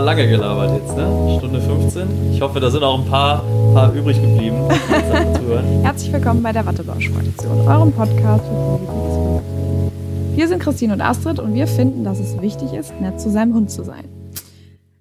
[0.00, 1.36] lange gelabert jetzt, ne?
[1.38, 2.32] Stunde 15.
[2.32, 3.42] Ich hoffe, da sind auch ein paar,
[3.74, 4.68] paar übrig geblieben,
[5.82, 9.42] Herzlich willkommen bei der Wattebausch-Fraktion, eurem Podcast für.
[10.36, 13.54] Wir sind Christine und Astrid und wir finden, dass es wichtig ist, nett zu seinem
[13.54, 14.04] Hund zu sein.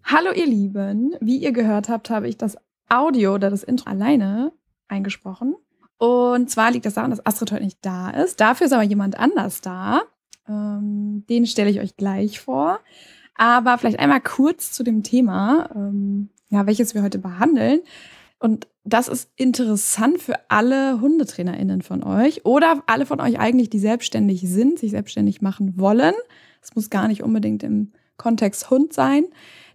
[0.04, 2.58] Hallo ihr Lieben, wie ihr gehört habt, habe ich das
[2.90, 4.52] Audio oder das Intro alleine
[4.88, 5.56] eingesprochen.
[5.98, 8.40] Und zwar liegt das daran, dass Astrid heute nicht da ist.
[8.40, 10.02] Dafür ist aber jemand anders da.
[10.48, 12.79] Ähm, den stelle ich euch gleich vor.
[13.38, 17.80] Aber vielleicht einmal kurz zu dem Thema, ähm, ja, welches wir heute behandeln.
[18.40, 23.80] Und das ist interessant für alle HundetrainerInnen von euch oder alle von euch eigentlich, die
[23.80, 26.13] selbstständig sind, sich selbstständig machen wollen.
[26.62, 29.26] Es muss gar nicht unbedingt im Kontext Hund sein.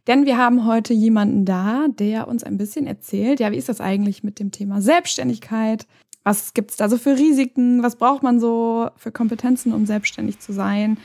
[0.07, 3.81] Denn wir haben heute jemanden da, der uns ein bisschen erzählt, ja, wie ist das
[3.81, 5.87] eigentlich mit dem Thema Selbstständigkeit?
[6.25, 7.83] Was gibt's da so für Risiken?
[7.83, 10.99] Was braucht man so für Kompetenzen, um selbstständig zu sein?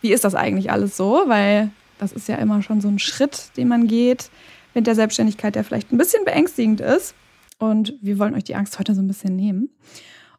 [0.00, 1.22] Wie ist das eigentlich alles so?
[1.26, 4.30] Weil das ist ja immer schon so ein Schritt, den man geht
[4.74, 7.14] mit der Selbstständigkeit, der vielleicht ein bisschen beängstigend ist.
[7.58, 9.70] Und wir wollen euch die Angst heute so ein bisschen nehmen.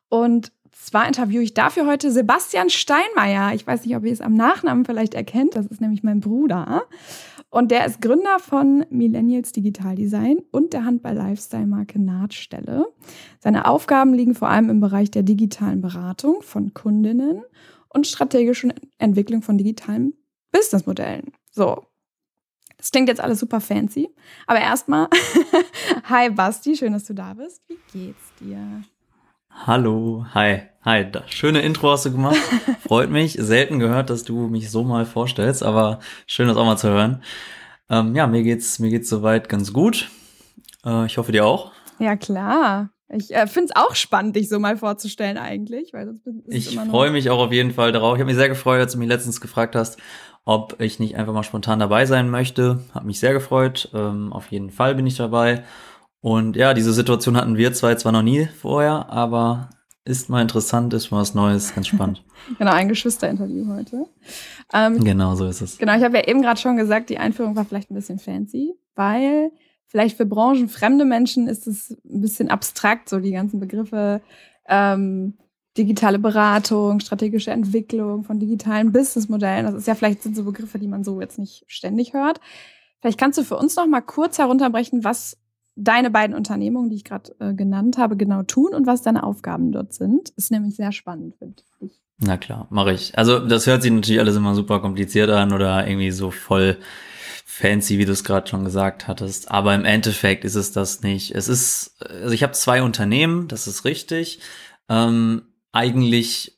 [0.10, 3.54] Und zwar interviewe ich dafür heute Sebastian Steinmeier.
[3.54, 5.56] Ich weiß nicht, ob ihr es am Nachnamen vielleicht erkennt.
[5.56, 6.84] Das ist nämlich mein Bruder.
[7.50, 12.86] Und der ist Gründer von Millennials Digital Design und der Handball-Lifestyle-Marke Nahtstelle.
[13.40, 17.42] Seine Aufgaben liegen vor allem im Bereich der digitalen Beratung von Kundinnen
[17.90, 20.14] und strategischen Entwicklung von digitalen
[20.52, 21.32] Businessmodellen.
[21.58, 21.88] So.
[22.78, 24.10] Das klingt jetzt alles super fancy.
[24.46, 25.08] Aber erstmal,
[26.04, 27.64] hi Basti, schön, dass du da bist.
[27.68, 28.84] Wie geht's dir?
[29.50, 31.08] Hallo, hi, hi.
[31.26, 32.38] Schöne Intro hast du gemacht.
[32.88, 33.34] Freut mich.
[33.40, 35.98] Selten gehört, dass du mich so mal vorstellst, aber
[36.28, 37.24] schön, das auch mal zu hören.
[37.90, 40.12] Ähm, ja, mir geht's, mir geht's soweit ganz gut.
[40.86, 41.72] Äh, ich hoffe dir auch.
[41.98, 42.92] Ja, klar.
[43.10, 45.94] Ich äh, finde es auch spannend, dich so mal vorzustellen eigentlich.
[45.94, 48.16] Weil sonst ist ich freue mich auch auf jeden Fall darauf.
[48.16, 49.98] Ich habe mich sehr gefreut, als du mich letztens gefragt hast,
[50.48, 52.80] ob ich nicht einfach mal spontan dabei sein möchte.
[52.94, 53.92] Hat mich sehr gefreut.
[53.94, 55.66] Ähm, auf jeden Fall bin ich dabei.
[56.22, 59.70] Und ja, diese Situation hatten wir zwei zwar noch nie vorher, aber
[60.06, 62.24] ist mal interessant, ist mal was Neues, ganz spannend.
[62.58, 64.06] genau, ein Geschwisterinterview heute.
[64.74, 65.78] Ähm, genau, so ist es.
[65.80, 68.74] Genau, ich habe ja eben gerade schon gesagt, die Einführung war vielleicht ein bisschen fancy,
[68.96, 69.52] weil
[69.86, 74.22] vielleicht für branchenfremde Menschen ist es ein bisschen abstrakt, so die ganzen Begriffe
[74.70, 75.38] ähm,
[75.78, 79.66] digitale Beratung, strategische Entwicklung von digitalen Businessmodellen.
[79.66, 82.40] Das ist ja vielleicht sind so Begriffe, die man so jetzt nicht ständig hört.
[83.00, 85.38] Vielleicht kannst du für uns noch mal kurz herunterbrechen, was
[85.76, 89.72] deine beiden Unternehmungen, die ich gerade äh, genannt habe, genau tun und was deine Aufgaben
[89.72, 90.30] dort sind.
[90.32, 92.02] Ist nämlich sehr spannend, finde ich.
[92.20, 93.16] Na klar, mache ich.
[93.18, 96.78] Also das hört sich natürlich alles immer super kompliziert an oder irgendwie so voll
[97.46, 99.52] fancy, wie du es gerade schon gesagt hattest.
[99.52, 101.36] Aber im Endeffekt ist es das nicht.
[101.36, 104.40] Es ist, also ich habe zwei Unternehmen, das ist richtig.
[104.90, 105.44] Ähm,
[105.78, 106.58] eigentlich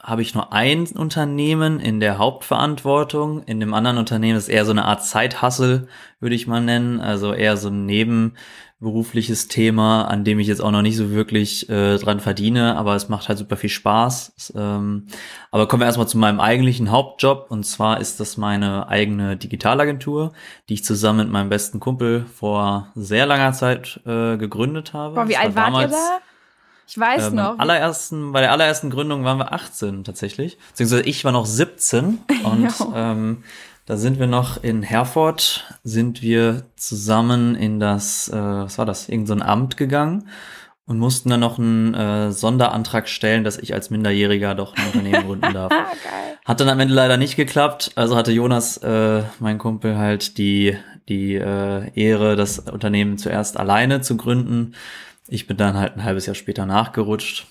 [0.00, 3.42] habe ich nur ein Unternehmen in der Hauptverantwortung.
[3.44, 5.88] In dem anderen Unternehmen ist eher so eine Art Zeithassel,
[6.20, 7.00] würde ich mal nennen.
[7.00, 11.68] Also eher so ein nebenberufliches Thema, an dem ich jetzt auch noch nicht so wirklich
[11.68, 14.34] äh, dran verdiene, aber es macht halt super viel Spaß.
[14.36, 15.08] Es, ähm,
[15.50, 20.32] aber kommen wir erstmal zu meinem eigentlichen Hauptjob und zwar ist das meine eigene Digitalagentur,
[20.68, 25.16] die ich zusammen mit meinem besten Kumpel vor sehr langer Zeit äh, gegründet habe.
[25.16, 26.20] Boah, wie alt wart ihr da?
[26.88, 27.58] Ich weiß ähm, noch.
[27.58, 30.56] Allerersten, bei der allerersten Gründung waren wir 18 tatsächlich.
[30.70, 33.44] Beziehungsweise ich war noch 17 und ähm,
[33.84, 39.08] da sind wir noch in Herford, sind wir zusammen in das, äh, was war das,
[39.08, 40.28] irgend so ein Amt gegangen
[40.86, 45.26] und mussten dann noch einen äh, Sonderantrag stellen, dass ich als Minderjähriger doch ein Unternehmen
[45.26, 45.72] gründen darf.
[46.46, 47.92] Hat dann am Ende leider nicht geklappt.
[47.94, 54.00] Also hatte Jonas, äh, mein Kumpel, halt die, die äh, Ehre, das Unternehmen zuerst alleine
[54.00, 54.74] zu gründen.
[55.28, 57.46] Ich bin dann halt ein halbes Jahr später nachgerutscht.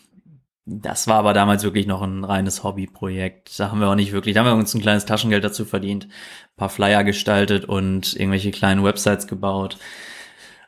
[0.66, 3.58] Das war aber damals wirklich noch ein reines Hobbyprojekt.
[3.58, 6.06] Da haben wir auch nicht wirklich, da haben wir uns ein kleines Taschengeld dazu verdient,
[6.06, 9.78] ein paar Flyer gestaltet und irgendwelche kleinen Websites gebaut.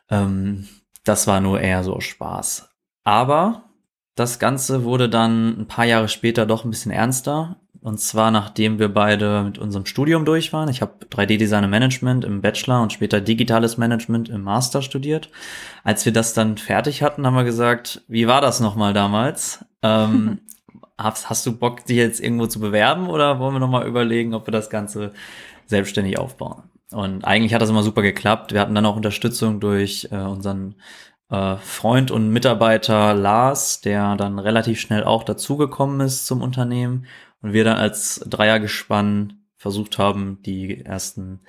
[0.08, 0.68] Ähm,
[1.04, 2.70] das war nur eher so Spaß.
[3.04, 3.64] Aber
[4.14, 7.59] das Ganze wurde dann ein paar Jahre später doch ein bisschen ernster.
[7.82, 10.68] Und zwar nachdem wir beide mit unserem Studium durch waren.
[10.68, 15.30] Ich habe 3D-Design und Management im Bachelor und später digitales Management im Master studiert.
[15.82, 19.64] Als wir das dann fertig hatten, haben wir gesagt, wie war das nochmal damals?
[19.82, 20.40] Ähm,
[20.98, 24.46] hast, hast du Bock, dich jetzt irgendwo zu bewerben oder wollen wir nochmal überlegen, ob
[24.46, 25.12] wir das Ganze
[25.64, 26.64] selbstständig aufbauen?
[26.92, 28.52] Und eigentlich hat das immer super geklappt.
[28.52, 30.74] Wir hatten dann auch Unterstützung durch äh, unseren
[31.30, 37.06] äh, Freund und Mitarbeiter Lars, der dann relativ schnell auch dazugekommen ist zum Unternehmen
[37.42, 41.40] und wir dann als Dreiergespann versucht haben, die ersten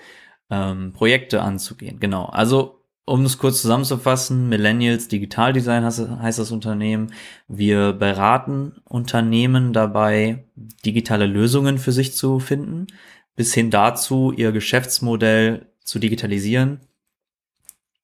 [0.49, 1.99] ähm, Projekte anzugehen.
[1.99, 2.25] Genau.
[2.25, 7.13] Also um es kurz zusammenzufassen, Millennials Digital Design heißt, das Unternehmen.
[7.47, 10.45] Wir beraten Unternehmen dabei,
[10.85, 12.87] digitale Lösungen für sich zu finden,
[13.35, 16.81] bis hin dazu, ihr Geschäftsmodell zu digitalisieren.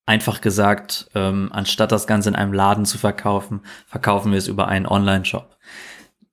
[0.05, 4.67] Einfach gesagt, ähm, anstatt das Ganze in einem Laden zu verkaufen, verkaufen wir es über
[4.67, 5.57] einen Online-Shop.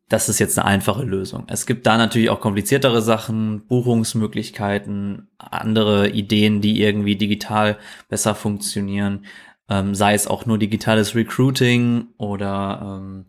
[0.09, 1.45] Das ist jetzt eine einfache Lösung.
[1.49, 7.79] Es gibt da natürlich auch kompliziertere Sachen, Buchungsmöglichkeiten, andere Ideen, die irgendwie digital
[8.09, 9.25] besser funktionieren,
[9.71, 13.25] ähm, sei es auch nur digitales Recruiting oder ähm,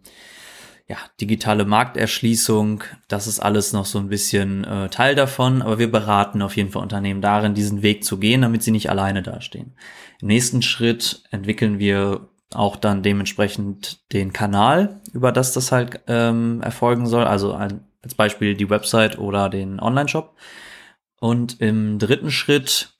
[0.87, 5.89] ja, digitale Markterschließung, das ist alles noch so ein bisschen äh, Teil davon, aber wir
[5.89, 9.75] beraten auf jeden Fall Unternehmen darin, diesen Weg zu gehen, damit sie nicht alleine dastehen.
[10.21, 16.61] Im nächsten Schritt entwickeln wir auch dann dementsprechend den Kanal, über das das halt ähm,
[16.61, 20.35] erfolgen soll, also ein, als Beispiel die Website oder den Online-Shop.
[21.19, 22.93] Und im dritten Schritt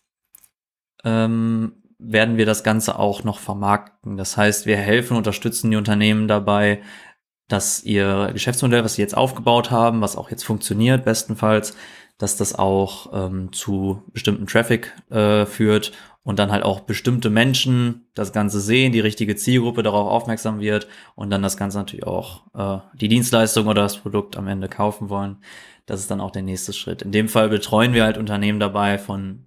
[1.04, 4.18] ähm, werden wir das Ganze auch noch vermarkten.
[4.18, 6.82] Das heißt, wir helfen, unterstützen die Unternehmen dabei,
[7.48, 11.76] dass ihr Geschäftsmodell, was sie jetzt aufgebaut haben, was auch jetzt funktioniert, bestenfalls,
[12.18, 15.92] dass das auch ähm, zu bestimmten Traffic äh, führt
[16.26, 20.88] und dann halt auch bestimmte Menschen das Ganze sehen, die richtige Zielgruppe darauf aufmerksam wird
[21.14, 25.10] und dann das Ganze natürlich auch äh, die Dienstleistung oder das Produkt am Ende kaufen
[25.10, 25.38] wollen.
[25.86, 27.04] Das ist dann auch der nächste Schritt.
[27.04, 29.46] In dem Fall betreuen wir halt Unternehmen dabei von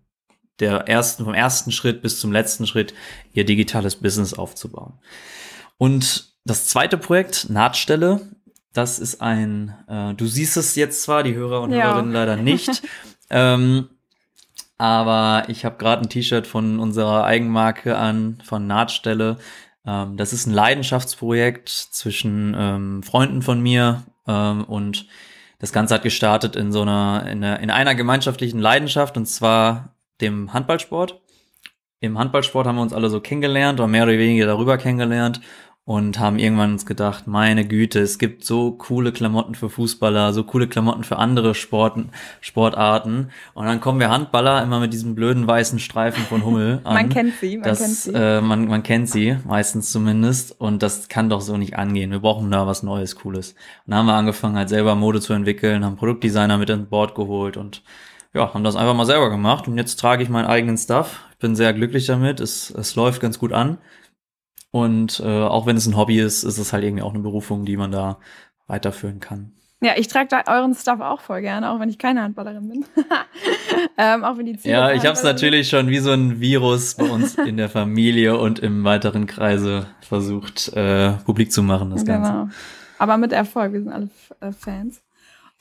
[0.60, 2.94] der ersten, vom ersten Schritt bis zum letzten Schritt
[3.32, 5.00] ihr digitales Business aufzubauen.
[5.78, 8.20] Und das zweite Projekt, Nahtstelle,
[8.72, 11.86] das ist ein, äh, du siehst es jetzt zwar, die Hörer und ja.
[11.86, 12.82] Hörerinnen leider nicht,
[13.30, 13.88] ähm,
[14.78, 19.36] aber ich habe gerade ein T-Shirt von unserer Eigenmarke an, von Nahtstelle.
[19.84, 25.06] Ähm, das ist ein Leidenschaftsprojekt zwischen ähm, Freunden von mir ähm, und
[25.58, 29.96] das Ganze hat gestartet in so einer, in einer, in einer gemeinschaftlichen Leidenschaft und zwar
[30.20, 31.20] dem Handballsport.
[32.00, 35.40] Im Handballsport haben wir uns alle so kennengelernt oder mehr oder weniger darüber kennengelernt
[35.88, 40.44] und haben irgendwann uns gedacht, meine Güte, es gibt so coole Klamotten für Fußballer, so
[40.44, 42.10] coole Klamotten für andere Sporten,
[42.42, 43.30] Sportarten.
[43.54, 46.92] Und dann kommen wir Handballer immer mit diesem blöden weißen Streifen von Hummel an.
[46.92, 48.12] man kennt sie, man das, kennt sie.
[48.12, 50.60] Äh, man, man kennt sie, meistens zumindest.
[50.60, 52.10] Und das kann doch so nicht angehen.
[52.10, 53.52] Wir brauchen da was Neues, Cooles.
[53.86, 57.14] Und dann haben wir angefangen, halt selber Mode zu entwickeln, haben Produktdesigner mit an Bord
[57.14, 57.82] geholt und
[58.34, 59.66] ja, haben das einfach mal selber gemacht.
[59.68, 61.20] Und jetzt trage ich meinen eigenen Stuff.
[61.32, 62.40] Ich bin sehr glücklich damit.
[62.40, 63.78] Es, es läuft ganz gut an.
[64.70, 67.64] Und äh, auch wenn es ein Hobby ist, ist es halt irgendwie auch eine Berufung,
[67.64, 68.18] die man da
[68.66, 69.52] weiterführen kann.
[69.80, 72.84] Ja, ich trage da euren Stuff auch voll gerne, auch wenn ich keine Handballerin bin.
[73.96, 76.96] ähm, auch wenn die Ziele Ja, ich habe es natürlich schon wie so ein Virus
[76.96, 82.04] bei uns in der Familie und im weiteren Kreise versucht, äh, publik zu machen, das
[82.04, 82.22] genau.
[82.22, 82.54] Ganze.
[82.98, 84.08] Aber mit Erfolg, wir sind alle
[84.40, 85.00] äh, Fans.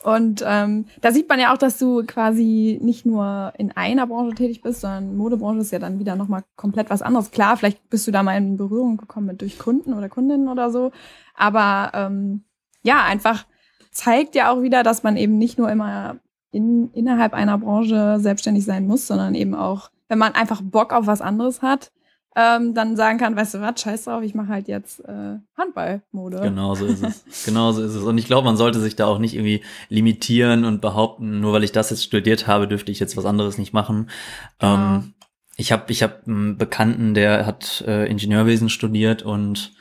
[0.04, 4.36] Und ähm, da sieht man ja auch, dass du quasi nicht nur in einer Branche
[4.36, 7.32] tätig bist, sondern Modebranche ist ja dann wieder nochmal komplett was anderes.
[7.32, 10.70] Klar, vielleicht bist du da mal in Berührung gekommen mit durch Kunden oder Kundinnen oder
[10.70, 10.92] so.
[11.36, 12.44] Aber ähm,
[12.84, 13.46] ja, einfach
[13.92, 16.18] zeigt ja auch wieder, dass man eben nicht nur immer
[16.52, 21.08] in, innerhalb einer Branche selbstständig sein muss, sondern eben auch, wenn man einfach Bock auf
[21.08, 21.92] was anderes hat,
[22.39, 26.42] ähm, dann sagen kann, weißt du was, scheiß drauf, ich mache halt jetzt äh, Handballmode.
[26.42, 27.25] Genau so ist es.
[27.45, 28.04] genau so ist es.
[28.04, 31.63] Und ich glaube, man sollte sich da auch nicht irgendwie limitieren und behaupten, nur weil
[31.63, 34.12] ich das jetzt studiert habe, dürfte ich jetzt was anderes nicht machen.
[34.62, 34.98] Ja.
[34.98, 35.13] Ähm,
[35.56, 39.74] ich habe ich hab einen Bekannten, der hat äh, Ingenieurwesen studiert und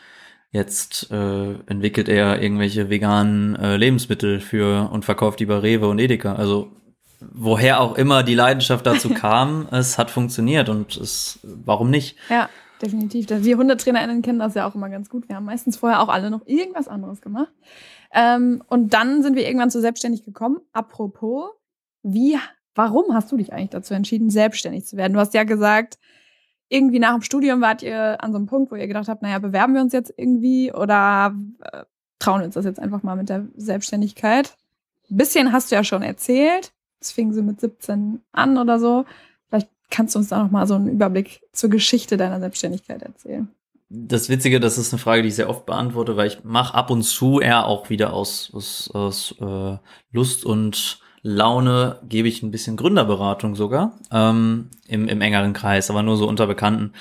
[0.51, 5.99] jetzt äh, entwickelt er irgendwelche veganen äh, Lebensmittel für und verkauft die bei Rewe und
[5.99, 6.37] Edeka.
[6.37, 6.73] Also
[7.33, 12.17] woher auch immer die Leidenschaft dazu kam, es hat funktioniert und es, warum nicht?
[12.29, 12.49] Ja,
[12.81, 13.27] definitiv.
[13.29, 15.29] Wir HundetrainerInnen kennen das ja auch immer ganz gut.
[15.29, 17.53] Wir haben meistens vorher auch alle noch irgendwas anderes gemacht.
[18.13, 20.59] Ähm, und dann sind wir irgendwann zu selbstständig gekommen.
[20.73, 21.51] Apropos,
[22.03, 22.39] wie,
[22.75, 25.13] warum hast du dich eigentlich dazu entschieden, selbstständig zu werden?
[25.13, 25.99] Du hast ja gesagt,
[26.69, 29.39] irgendwie nach dem Studium wart ihr an so einem Punkt, wo ihr gedacht habt, naja,
[29.39, 31.85] bewerben wir uns jetzt irgendwie oder äh,
[32.19, 34.57] trauen wir uns das jetzt einfach mal mit der Selbstständigkeit?
[35.11, 36.73] Ein bisschen hast du ja schon erzählt.
[37.01, 39.05] Es fing so mit 17 an oder so.
[39.49, 43.49] Vielleicht kannst du uns da noch mal so einen Überblick zur Geschichte deiner Selbstständigkeit erzählen.
[43.89, 46.91] Das Witzige, das ist eine Frage, die ich sehr oft beantworte, weil ich mache ab
[46.91, 49.79] und zu eher auch wieder aus, aus, aus äh,
[50.11, 56.03] Lust und Laune gebe ich ein bisschen Gründerberatung sogar ähm, im, im engeren Kreis, aber
[56.03, 56.93] nur so unter Bekannten.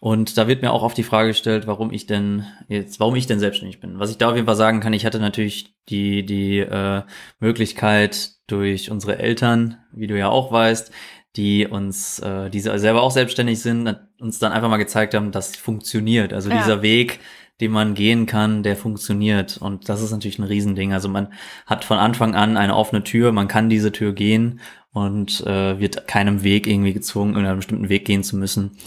[0.00, 3.26] Und da wird mir auch oft die Frage gestellt, warum ich denn jetzt, warum ich
[3.26, 3.98] denn selbstständig bin.
[3.98, 7.02] Was ich da auf jeden Fall sagen kann, ich hatte natürlich die, die äh,
[7.40, 10.90] Möglichkeit durch unsere Eltern, wie du ja auch weißt,
[11.36, 15.54] die uns, äh, die selber auch selbstständig sind, uns dann einfach mal gezeigt haben, dass
[15.54, 16.32] funktioniert.
[16.32, 16.58] Also ja.
[16.58, 17.20] dieser Weg,
[17.60, 19.58] den man gehen kann, der funktioniert.
[19.58, 20.92] Und das ist natürlich ein Riesending.
[20.92, 21.32] Also man
[21.66, 24.60] hat von Anfang an eine offene Tür, man kann diese Tür gehen
[24.92, 28.78] und äh, wird keinem Weg irgendwie gezwungen, in einen bestimmten Weg gehen zu müssen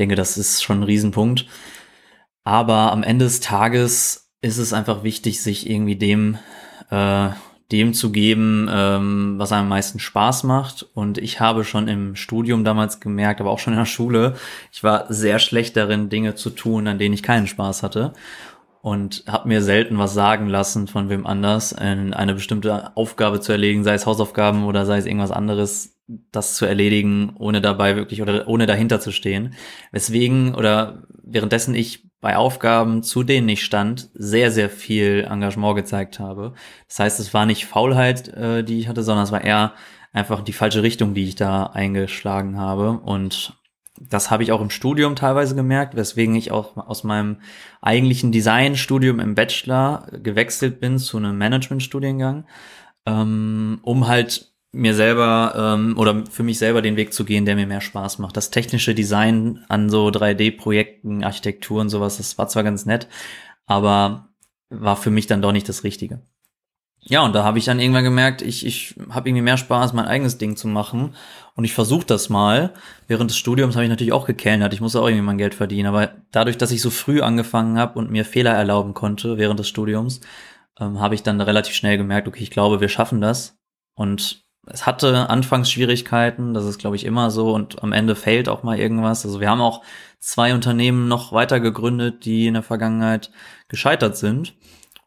[0.00, 1.46] denke, das ist schon ein Riesenpunkt.
[2.42, 6.38] Aber am Ende des Tages ist es einfach wichtig, sich irgendwie dem,
[6.90, 7.28] äh,
[7.72, 10.86] dem zu geben, ähm, was einem am meisten Spaß macht.
[10.94, 14.34] Und ich habe schon im Studium damals gemerkt, aber auch schon in der Schule,
[14.72, 18.12] ich war sehr schlecht darin, Dinge zu tun, an denen ich keinen Spaß hatte.
[18.82, 23.84] Und habe mir selten was sagen lassen von wem anders, eine bestimmte Aufgabe zu erledigen,
[23.84, 25.98] sei es Hausaufgaben oder sei es irgendwas anderes,
[26.32, 29.54] das zu erledigen, ohne dabei wirklich oder ohne dahinter zu stehen.
[29.92, 36.20] Weswegen oder währenddessen ich bei Aufgaben, zu denen ich stand, sehr, sehr viel Engagement gezeigt
[36.20, 36.52] habe.
[36.88, 39.72] Das heißt, es war nicht Faulheit, äh, die ich hatte, sondern es war eher
[40.12, 42.92] einfach die falsche Richtung, die ich da eingeschlagen habe.
[42.92, 43.56] Und
[44.00, 47.38] das habe ich auch im Studium teilweise gemerkt, weswegen ich auch aus meinem
[47.80, 52.46] eigentlichen Designstudium im Bachelor gewechselt bin zu einem Managementstudiengang,
[53.06, 57.56] ähm, um halt mir selber ähm, oder für mich selber den Weg zu gehen, der
[57.56, 58.36] mir mehr Spaß macht.
[58.36, 63.08] Das technische Design an so 3D-Projekten, Architektur und sowas, das war zwar ganz nett,
[63.66, 64.28] aber
[64.68, 66.20] war für mich dann doch nicht das Richtige.
[67.02, 70.04] Ja, und da habe ich dann irgendwann gemerkt, ich, ich habe irgendwie mehr Spaß, mein
[70.04, 71.14] eigenes Ding zu machen.
[71.54, 72.74] Und ich versuche das mal.
[73.08, 74.74] Während des Studiums habe ich natürlich auch gekellnert.
[74.74, 75.86] Ich muss auch irgendwie mein Geld verdienen.
[75.86, 79.68] Aber dadurch, dass ich so früh angefangen habe und mir Fehler erlauben konnte während des
[79.68, 80.20] Studiums,
[80.78, 83.58] ähm, habe ich dann relativ schnell gemerkt, okay, ich glaube, wir schaffen das.
[83.94, 88.48] Und es hatte anfangs Schwierigkeiten, das ist, glaube ich, immer so und am Ende fällt
[88.48, 89.24] auch mal irgendwas.
[89.24, 89.82] Also wir haben auch
[90.18, 93.30] zwei Unternehmen noch weiter gegründet, die in der Vergangenheit
[93.68, 94.54] gescheitert sind.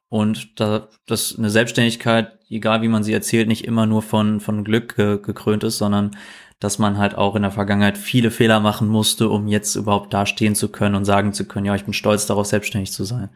[0.09, 4.63] Und da das eine Selbstständigkeit, egal wie man sie erzählt, nicht immer nur von, von
[4.63, 6.11] Glück ge gekrönt ist, sondern
[6.59, 10.55] dass man halt auch in der Vergangenheit viele Fehler machen musste, um jetzt überhaupt dastehen
[10.55, 13.29] zu können und sagen zu können, ja, ich bin stolz darauf, selbstständig zu sein.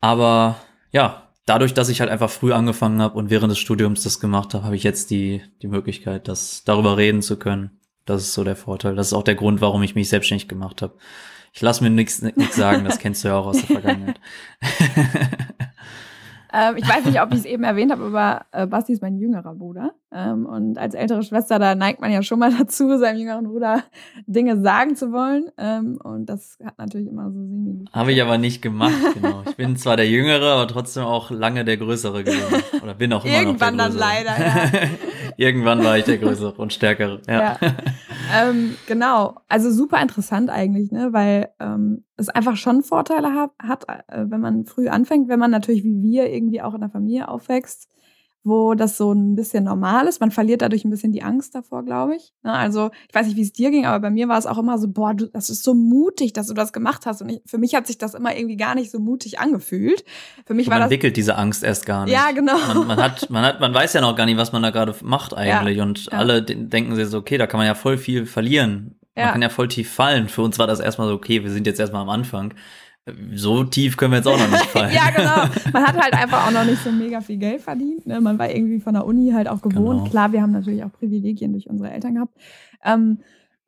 [0.00, 0.56] Aber
[0.92, 4.54] ja, dadurch, dass ich halt einfach früh angefangen habe und während des Studiums das gemacht
[4.54, 7.80] habe, habe ich jetzt die, die Möglichkeit, das darüber reden zu können.
[8.06, 8.96] Das ist so der Vorteil.
[8.96, 10.94] Das ist auch der Grund, warum ich mich selbstständig gemacht habe.
[11.52, 14.20] Ich lasse mir nichts sagen, das kennst du ja auch aus der Vergangenheit.
[16.52, 19.18] Ähm, ich weiß nicht, ob ich es eben erwähnt habe, aber äh, Basti ist mein
[19.18, 19.92] jüngerer Bruder.
[20.12, 23.84] Ähm, und als ältere Schwester, da neigt man ja schon mal dazu, seinem jüngeren Bruder
[24.26, 25.50] Dinge sagen zu wollen.
[25.58, 27.84] Ähm, und das hat natürlich immer so semi.
[27.92, 29.42] Habe ich aber nicht gemacht, genau.
[29.48, 32.62] Ich bin zwar der Jüngere, aber trotzdem auch lange der Größere gewesen.
[32.82, 34.24] Oder bin auch immer Irgendwann noch der Größere.
[34.24, 34.88] Dann leider, ja.
[35.40, 37.56] Irgendwann war ich der Größere und Stärkere, ja.
[37.58, 37.58] ja.
[38.32, 41.14] Ähm, genau, also super interessant eigentlich, ne?
[41.14, 45.50] weil ähm, es einfach schon Vorteile hat, hat, äh, wenn man früh anfängt, wenn man
[45.50, 47.88] natürlich wie wir irgendwie auch in der Familie aufwächst,
[48.42, 50.20] wo das so ein bisschen normal ist.
[50.20, 52.32] Man verliert dadurch ein bisschen die Angst davor, glaube ich.
[52.42, 52.52] Ne?
[52.52, 54.78] Also ich weiß nicht, wie es dir ging, aber bei mir war es auch immer
[54.78, 57.20] so, boah, du, das ist so mutig, dass du das gemacht hast.
[57.20, 60.04] Und ich, für mich hat sich das immer irgendwie gar nicht so mutig angefühlt.
[60.46, 62.14] Für mich und war man das entwickelt diese Angst erst gar nicht.
[62.14, 62.56] Ja, genau.
[62.74, 64.94] Man, man, hat, man hat, man weiß ja noch gar nicht, was man da gerade
[65.02, 65.76] macht eigentlich.
[65.76, 66.12] Ja, und ja.
[66.12, 68.96] alle denken sich so, okay, da kann man ja voll viel verlieren.
[69.14, 69.32] Man ja.
[69.32, 70.28] kann ja voll tief fallen.
[70.28, 72.54] Für uns war das erstmal so, okay, wir sind jetzt erstmal am Anfang
[73.34, 74.92] so tief können wir jetzt auch noch nicht fallen.
[74.92, 75.54] ja, genau.
[75.72, 78.06] Man hat halt einfach auch noch nicht so mega viel Geld verdient.
[78.06, 78.20] Ne?
[78.20, 80.00] Man war irgendwie von der Uni halt auch gewohnt.
[80.00, 80.10] Genau.
[80.10, 82.34] Klar, wir haben natürlich auch Privilegien durch unsere Eltern gehabt.
[82.84, 83.18] Ähm,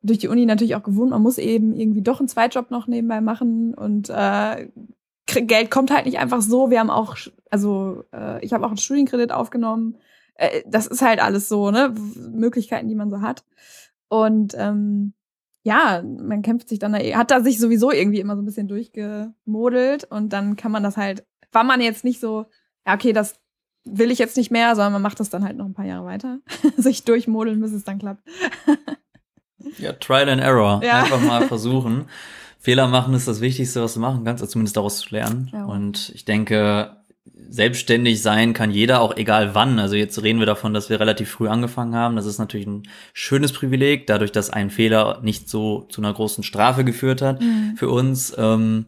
[0.01, 1.11] durch die Uni natürlich auch gewohnt.
[1.11, 4.67] Man muss eben irgendwie doch einen Zweitjob noch nebenbei machen und äh,
[5.25, 6.69] Geld kommt halt nicht einfach so.
[6.69, 7.15] Wir haben auch,
[7.49, 9.97] also äh, ich habe auch einen Studienkredit aufgenommen.
[10.35, 11.93] Äh, das ist halt alles so, ne?
[12.31, 13.43] Möglichkeiten, die man so hat.
[14.09, 15.13] Und ähm,
[15.63, 18.67] ja, man kämpft sich dann, da, hat da sich sowieso irgendwie immer so ein bisschen
[18.67, 22.45] durchgemodelt und dann kann man das halt, war man jetzt nicht so,
[22.85, 23.39] ja, okay, das
[23.85, 26.05] will ich jetzt nicht mehr, sondern man macht das dann halt noch ein paar Jahre
[26.05, 26.39] weiter,
[26.77, 28.23] sich durchmodeln, bis es dann klappt.
[29.77, 30.81] ja, Trial and Error.
[30.83, 31.03] Ja.
[31.03, 32.05] Einfach mal versuchen.
[32.59, 35.49] Fehler machen ist das Wichtigste, was du machen kannst, also zumindest daraus zu lernen.
[35.51, 35.65] Ja.
[35.65, 37.02] Und ich denke,
[37.53, 39.77] selbstständig sein kann jeder, auch egal wann.
[39.77, 42.15] Also jetzt reden wir davon, dass wir relativ früh angefangen haben.
[42.15, 42.81] Das ist natürlich ein
[43.13, 47.75] schönes Privileg, dadurch, dass ein Fehler nicht so zu einer großen Strafe geführt hat mhm.
[47.77, 48.33] für uns.
[48.39, 48.87] Ähm,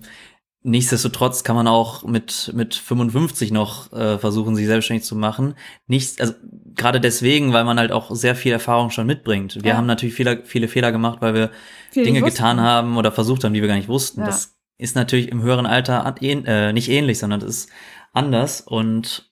[0.63, 5.53] nichtsdestotrotz kann man auch mit mit 55 noch äh, versuchen, sich selbstständig zu machen.
[5.85, 6.33] Nicht, also
[6.73, 9.61] gerade deswegen, weil man halt auch sehr viel Erfahrung schon mitbringt.
[9.61, 9.77] Wir ja.
[9.77, 11.51] haben natürlich viele, viele Fehler gemacht, weil wir
[11.91, 14.21] viel Dinge getan haben oder versucht haben, die wir gar nicht wussten.
[14.21, 14.25] Ja.
[14.25, 17.69] Das ist natürlich im höheren Alter äh, nicht ähnlich, sondern das ist
[18.15, 18.61] anders.
[18.61, 19.31] Und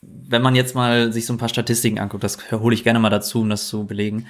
[0.00, 3.10] wenn man jetzt mal sich so ein paar Statistiken anguckt, das hole ich gerne mal
[3.10, 4.26] dazu, um das zu belegen.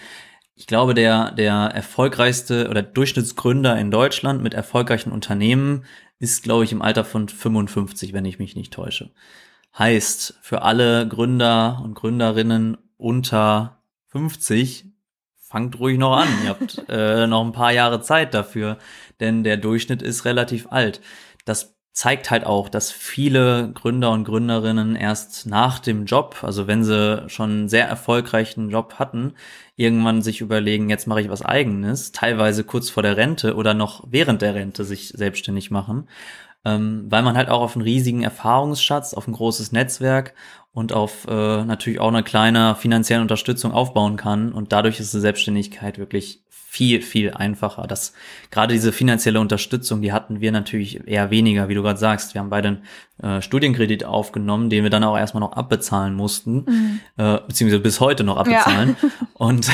[0.55, 5.85] Ich glaube, der, der erfolgreichste oder Durchschnittsgründer in Deutschland mit erfolgreichen Unternehmen
[6.19, 9.11] ist, glaube ich, im Alter von 55, wenn ich mich nicht täusche.
[9.79, 14.87] Heißt, für alle Gründer und Gründerinnen unter 50,
[15.37, 16.29] fangt ruhig noch an.
[16.43, 18.79] Ihr habt äh, noch ein paar Jahre Zeit dafür,
[19.21, 21.01] denn der Durchschnitt ist relativ alt.
[21.45, 26.85] Das zeigt halt auch, dass viele Gründer und Gründerinnen erst nach dem Job, also wenn
[26.85, 29.35] sie schon einen sehr erfolgreichen Job hatten,
[29.75, 34.05] irgendwann sich überlegen, jetzt mache ich was eigenes, teilweise kurz vor der Rente oder noch
[34.09, 36.07] während der Rente sich selbstständig machen.
[36.65, 40.35] ähm, weil man halt auch auf einen riesigen Erfahrungsschatz, auf ein großes Netzwerk
[40.73, 44.53] und auf äh, natürlich auch eine kleine finanzielle Unterstützung aufbauen kann.
[44.53, 46.43] Und dadurch ist die Selbstständigkeit wirklich
[46.79, 47.89] viel, viel einfacher.
[47.89, 48.13] Das
[48.53, 52.35] gerade diese finanzielle Unterstützung, die hatten wir natürlich eher weniger, wie du gerade sagst.
[52.35, 56.67] Wir haben beide einen äh, Studienkredit aufgenommen, den wir dann auch erstmal noch abbezahlen mussten,
[56.69, 57.01] mhm.
[57.17, 58.95] äh, beziehungsweise bis heute noch abbezahlen.
[59.03, 59.09] Ja.
[59.35, 59.69] Und,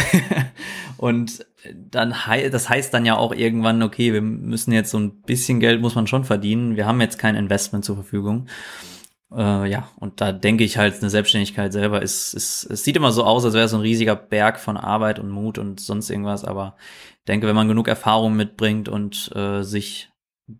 [0.96, 1.46] und
[1.90, 5.60] dann hei das heißt dann ja auch irgendwann, okay, wir müssen jetzt so ein bisschen
[5.60, 6.76] Geld muss man schon verdienen.
[6.76, 8.46] Wir haben jetzt kein Investment zur Verfügung.
[9.36, 13.10] Äh, ja, und da denke ich halt, eine Selbstständigkeit selber ist, ist, es sieht immer
[13.10, 16.10] so aus, als wäre es so ein riesiger Berg von Arbeit und Mut und sonst
[16.10, 16.76] irgendwas, aber
[17.18, 20.10] ich denke, wenn man genug Erfahrung mitbringt und äh, sich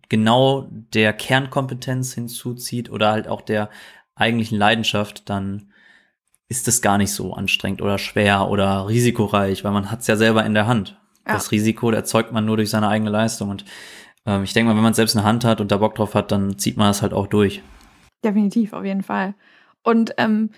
[0.09, 3.69] genau der Kernkompetenz hinzuzieht oder halt auch der
[4.15, 5.71] eigentlichen Leidenschaft, dann
[6.47, 10.15] ist es gar nicht so anstrengend oder schwer oder risikoreich, weil man hat es ja
[10.15, 10.99] selber in der Hand.
[11.25, 11.33] Ja.
[11.33, 13.49] Das Risiko erzeugt man nur durch seine eigene Leistung.
[13.49, 13.65] Und
[14.25, 15.95] ähm, ich denke mal, wenn man es selbst in der Hand hat und da Bock
[15.95, 17.61] drauf hat, dann zieht man das halt auch durch.
[18.25, 19.35] Definitiv, auf jeden Fall.
[19.83, 20.49] Und ähm,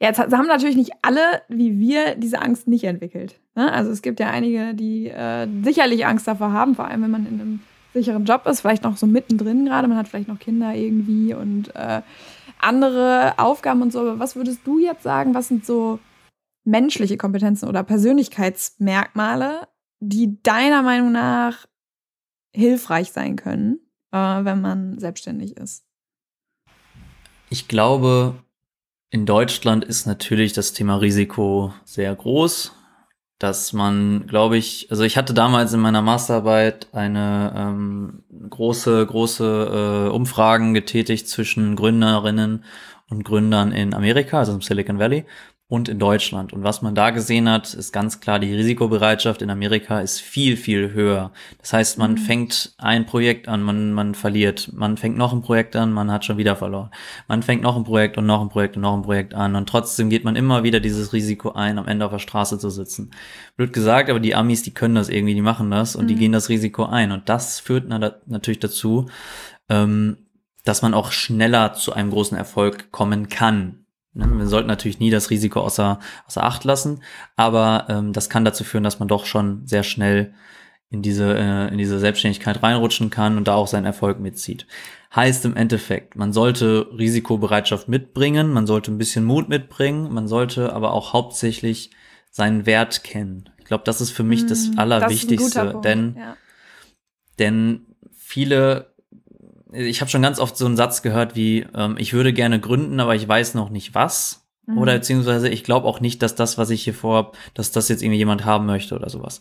[0.00, 3.38] jetzt haben natürlich nicht alle, wie wir, diese Angst nicht entwickelt.
[3.54, 3.72] Ne?
[3.72, 7.26] Also es gibt ja einige, die äh, sicherlich Angst davor haben, vor allem wenn man
[7.26, 7.60] in einem
[7.94, 11.74] sicheren Job ist, vielleicht noch so mittendrin gerade, man hat vielleicht noch Kinder irgendwie und
[11.76, 12.02] äh,
[12.60, 14.00] andere Aufgaben und so.
[14.00, 16.00] Aber was würdest du jetzt sagen, was sind so
[16.64, 19.68] menschliche Kompetenzen oder Persönlichkeitsmerkmale,
[20.00, 21.66] die deiner Meinung nach
[22.52, 23.78] hilfreich sein können,
[24.10, 25.87] äh, wenn man selbstständig ist?
[27.50, 28.34] Ich glaube,
[29.10, 32.72] in Deutschland ist natürlich das Thema Risiko sehr groß,
[33.38, 40.08] dass man, glaube ich, also ich hatte damals in meiner Masterarbeit eine ähm, große, große
[40.08, 42.64] äh, Umfragen getätigt zwischen Gründerinnen
[43.08, 45.24] und Gründern in Amerika, also im Silicon Valley
[45.70, 46.54] und in Deutschland.
[46.54, 50.56] Und was man da gesehen hat, ist ganz klar, die Risikobereitschaft in Amerika ist viel,
[50.56, 51.30] viel höher.
[51.60, 52.16] Das heißt, man mhm.
[52.16, 54.70] fängt ein Projekt an, man, man verliert.
[54.72, 56.90] Man fängt noch ein Projekt an, man hat schon wieder verloren.
[57.28, 59.56] Man fängt noch ein Projekt und noch ein Projekt und noch ein Projekt an.
[59.56, 62.70] Und trotzdem geht man immer wieder dieses Risiko ein, am Ende auf der Straße zu
[62.70, 63.10] sitzen.
[63.58, 66.08] Blöd gesagt, aber die Amis, die können das irgendwie, die machen das und mhm.
[66.08, 67.12] die gehen das Risiko ein.
[67.12, 69.04] Und das führt natürlich dazu,
[69.68, 70.16] ähm,
[70.64, 75.30] dass man auch schneller zu einem großen Erfolg kommen kann wir sollten natürlich nie das
[75.30, 77.02] Risiko außer, außer Acht lassen,
[77.36, 80.34] aber ähm, das kann dazu führen, dass man doch schon sehr schnell
[80.90, 84.66] in diese, äh, in diese Selbstständigkeit reinrutschen kann und da auch seinen Erfolg mitzieht.
[85.14, 90.72] Heißt im Endeffekt, man sollte Risikobereitschaft mitbringen, man sollte ein bisschen Mut mitbringen, man sollte
[90.72, 91.90] aber auch hauptsächlich
[92.30, 93.50] seinen Wert kennen.
[93.58, 96.36] Ich glaube, das ist für mich das mm, Allerwichtigste, das denn, ja.
[97.38, 98.87] denn viele
[99.72, 103.00] ich habe schon ganz oft so einen Satz gehört wie, ähm, ich würde gerne gründen,
[103.00, 104.46] aber ich weiß noch nicht was.
[104.66, 104.78] Mhm.
[104.78, 108.02] Oder beziehungsweise ich glaube auch nicht, dass das, was ich hier vorhab, dass das jetzt
[108.02, 109.40] irgendwie jemand haben möchte oder sowas.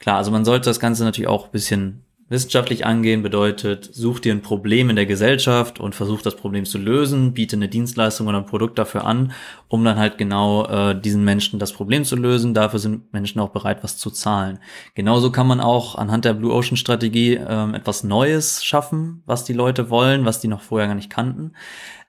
[0.00, 4.32] Klar, also man sollte das Ganze natürlich auch ein bisschen Wissenschaftlich angehen bedeutet, such dir
[4.32, 8.38] ein Problem in der Gesellschaft und versuch das Problem zu lösen, biete eine Dienstleistung oder
[8.38, 9.30] ein Produkt dafür an,
[9.68, 12.52] um dann halt genau äh, diesen Menschen das Problem zu lösen.
[12.52, 14.58] Dafür sind Menschen auch bereit, was zu zahlen.
[14.96, 19.52] Genauso kann man auch anhand der Blue Ocean Strategie ähm, etwas Neues schaffen, was die
[19.52, 21.52] Leute wollen, was die noch vorher gar nicht kannten.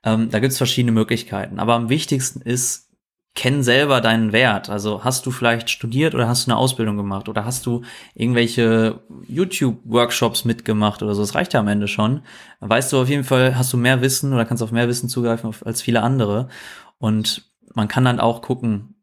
[0.03, 1.59] Ähm, da gibt es verschiedene Möglichkeiten.
[1.59, 2.86] Aber am wichtigsten ist,
[3.37, 4.67] kenn selber deinen Wert.
[4.67, 7.83] Also hast du vielleicht studiert oder hast du eine Ausbildung gemacht oder hast du
[8.15, 11.21] irgendwelche YouTube-Workshops mitgemacht oder so.
[11.21, 12.23] Das reicht ja am Ende schon.
[12.61, 15.51] Weißt du auf jeden Fall, hast du mehr Wissen oder kannst auf mehr Wissen zugreifen
[15.63, 16.49] als viele andere.
[16.97, 18.95] Und man kann dann auch gucken,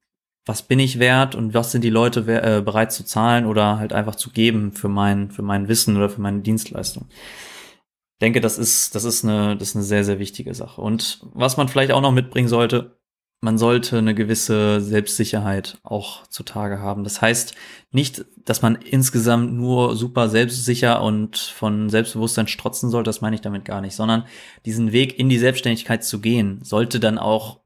[0.45, 3.93] was bin ich wert und was sind die Leute äh, bereit zu zahlen oder halt
[3.93, 7.07] einfach zu geben für mein, für mein Wissen oder für meine Dienstleistung.
[7.09, 10.81] Ich denke, das ist, das ist eine, das ist eine sehr, sehr wichtige Sache.
[10.81, 12.99] Und was man vielleicht auch noch mitbringen sollte,
[13.41, 17.05] man sollte eine gewisse Selbstsicherheit auch zutage haben.
[17.05, 17.55] Das heißt
[17.91, 23.43] nicht, dass man insgesamt nur super selbstsicher und von Selbstbewusstsein strotzen sollte, das meine ich
[23.43, 24.25] damit gar nicht, sondern
[24.65, 27.64] diesen Weg in die Selbstständigkeit zu gehen, sollte dann auch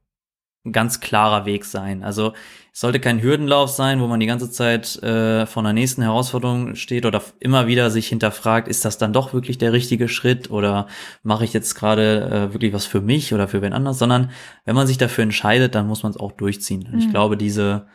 [0.65, 2.03] ein ganz klarer Weg sein.
[2.03, 2.33] Also
[2.73, 6.75] es sollte kein Hürdenlauf sein, wo man die ganze Zeit äh, vor einer nächsten Herausforderung
[6.75, 10.87] steht oder immer wieder sich hinterfragt, ist das dann doch wirklich der richtige Schritt oder
[11.23, 14.31] mache ich jetzt gerade äh, wirklich was für mich oder für wen anders, sondern
[14.65, 16.85] wenn man sich dafür entscheidet, dann muss man es auch durchziehen.
[16.85, 16.99] Und mhm.
[16.99, 17.87] ich glaube, diese,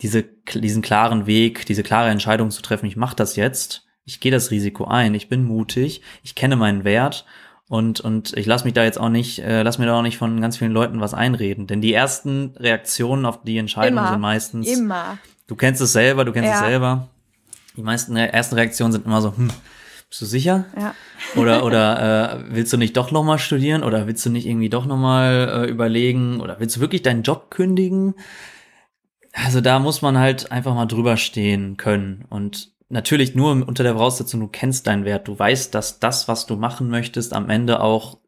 [0.00, 4.32] diese, diesen klaren Weg, diese klare Entscheidung zu treffen, ich mache das jetzt, ich gehe
[4.32, 7.26] das Risiko ein, ich bin mutig, ich kenne meinen Wert
[7.68, 10.16] und, und ich lasse mich da jetzt auch nicht, äh, lass mir da auch nicht
[10.16, 11.66] von ganz vielen Leuten was einreden.
[11.66, 14.66] Denn die ersten Reaktionen auf die Entscheidung immer, sind meistens.
[14.66, 15.18] Immer.
[15.46, 16.54] Du kennst es selber, du kennst ja.
[16.54, 17.08] es selber.
[17.76, 19.50] Die meisten ersten Reaktionen sind immer so, hm,
[20.08, 20.64] bist du sicher?
[20.80, 20.94] Ja.
[21.36, 23.82] Oder, oder äh, willst du nicht doch nochmal studieren?
[23.82, 26.40] Oder willst du nicht irgendwie doch nochmal äh, überlegen?
[26.40, 28.14] Oder willst du wirklich deinen Job kündigen?
[29.34, 32.24] Also da muss man halt einfach mal drüber stehen können.
[32.30, 36.46] Und natürlich nur unter der Voraussetzung, du kennst deinen Wert, du weißt, dass das, was
[36.46, 38.18] du machen möchtest, am Ende auch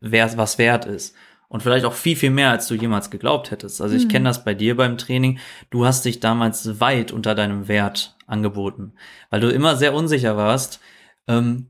[0.00, 1.14] wert, was wert ist.
[1.48, 3.80] Und vielleicht auch viel, viel mehr, als du jemals geglaubt hättest.
[3.80, 4.08] Also ich mhm.
[4.08, 5.38] kenne das bei dir beim Training.
[5.70, 8.92] Du hast dich damals weit unter deinem Wert angeboten,
[9.30, 10.80] weil du immer sehr unsicher warst.
[11.26, 11.68] Ähm,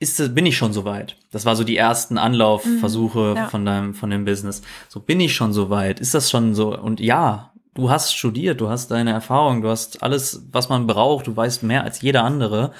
[0.00, 1.16] ist das, bin ich schon so weit?
[1.32, 3.48] Das war so die ersten Anlaufversuche mhm, ja.
[3.48, 4.62] von deinem, von dem Business.
[4.88, 6.00] So bin ich schon so weit?
[6.00, 6.78] Ist das schon so?
[6.78, 7.47] Und ja,
[7.78, 11.62] du hast studiert, du hast deine Erfahrung, du hast alles, was man braucht, du weißt
[11.62, 12.72] mehr als jeder andere.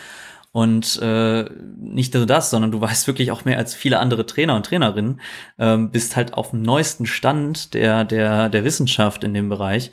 [0.51, 1.45] Und äh,
[1.79, 5.21] nicht nur das, sondern du weißt wirklich auch mehr als viele andere Trainer und Trainerinnen,
[5.59, 9.93] ähm, bist halt auf dem neuesten Stand der, der, der Wissenschaft in dem Bereich.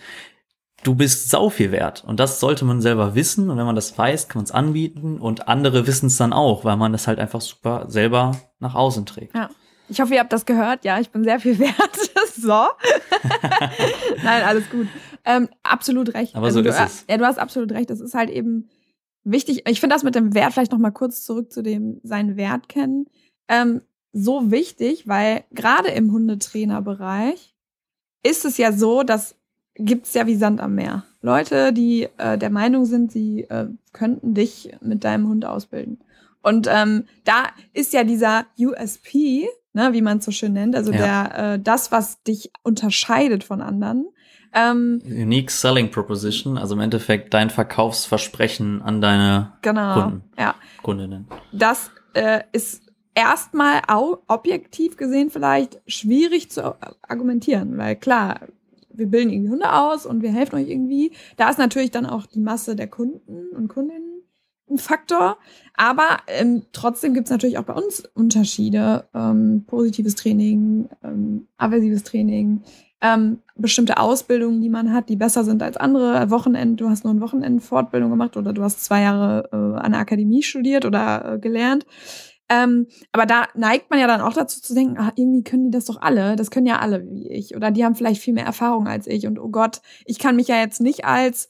[0.83, 2.03] Du bist sau viel wert.
[2.05, 3.49] Und das sollte man selber wissen.
[3.51, 5.19] Und wenn man das weiß, kann man es anbieten.
[5.19, 9.05] Und andere wissen es dann auch, weil man das halt einfach super selber nach außen
[9.05, 9.35] trägt.
[9.35, 9.49] Ja.
[9.89, 10.85] Ich hoffe, ihr habt das gehört.
[10.85, 12.11] Ja, ich bin sehr viel wert.
[12.35, 12.49] so.
[14.23, 14.87] Nein, alles gut.
[15.23, 16.35] Ähm, absolut recht.
[16.35, 17.05] Aber also so du, ist es.
[17.09, 17.89] Ja, du hast absolut recht.
[17.89, 18.69] Das ist halt eben
[19.23, 19.63] wichtig.
[19.67, 22.69] Ich finde das mit dem Wert vielleicht noch mal kurz zurück zu dem seinen Wert
[22.69, 23.07] kennen.
[23.47, 23.81] Ähm,
[24.13, 27.55] so wichtig, weil gerade im Hundetrainerbereich
[28.23, 29.35] ist es ja so, dass
[29.75, 31.03] gibt's ja wie Sand am Meer.
[31.21, 35.99] Leute, die äh, der Meinung sind, sie äh, könnten dich mit deinem Hund ausbilden.
[36.41, 40.91] Und ähm, da ist ja dieser USP, ne, wie man es so schön nennt, also
[40.91, 41.27] ja.
[41.27, 44.07] der äh, das, was dich unterscheidet von anderen.
[44.53, 50.55] Ähm, Unique Selling Proposition, also im Endeffekt dein Verkaufsversprechen an deine genau, Kunden, ja.
[50.81, 51.27] Kundinnen.
[51.51, 52.83] Das äh, ist
[53.13, 53.81] erstmal
[54.27, 58.39] objektiv gesehen vielleicht schwierig zu argumentieren, weil klar,
[58.89, 61.11] wir bilden irgendwie Hunde aus und wir helfen euch irgendwie.
[61.35, 64.14] Da ist natürlich dann auch die Masse der Kunden und Kundinnen
[64.69, 65.37] ein Faktor.
[65.75, 69.07] Aber ähm, trotzdem gibt es natürlich auch bei uns Unterschiede.
[69.13, 72.61] Ähm, positives Training, ähm, aversives Training,
[73.01, 76.29] ähm, bestimmte Ausbildungen, die man hat, die besser sind als andere.
[76.31, 80.01] Wochenend, du hast nur ein Wochenendfortbildung gemacht oder du hast zwei Jahre äh, an der
[80.01, 81.85] Akademie studiert oder äh, gelernt.
[82.47, 85.71] Ähm, aber da neigt man ja dann auch dazu zu denken, ach, irgendwie können die
[85.71, 87.55] das doch alle, das können ja alle wie ich.
[87.55, 89.25] Oder die haben vielleicht viel mehr Erfahrung als ich.
[89.25, 91.49] Und oh Gott, ich kann mich ja jetzt nicht als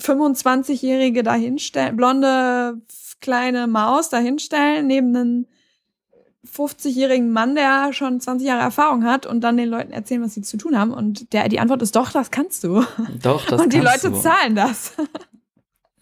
[0.00, 2.80] 25-Jährige dahinstellen, blonde
[3.20, 5.46] kleine Maus dahinstellen, neben einen
[6.46, 10.42] 50-jährigen Mann, der schon 20 Jahre Erfahrung hat und dann den Leuten erzählen, was sie
[10.42, 10.92] zu tun haben.
[10.92, 12.84] Und der, die Antwort ist doch, das kannst du.
[13.22, 14.20] Doch, das Und die kannst Leute du.
[14.20, 14.94] zahlen das.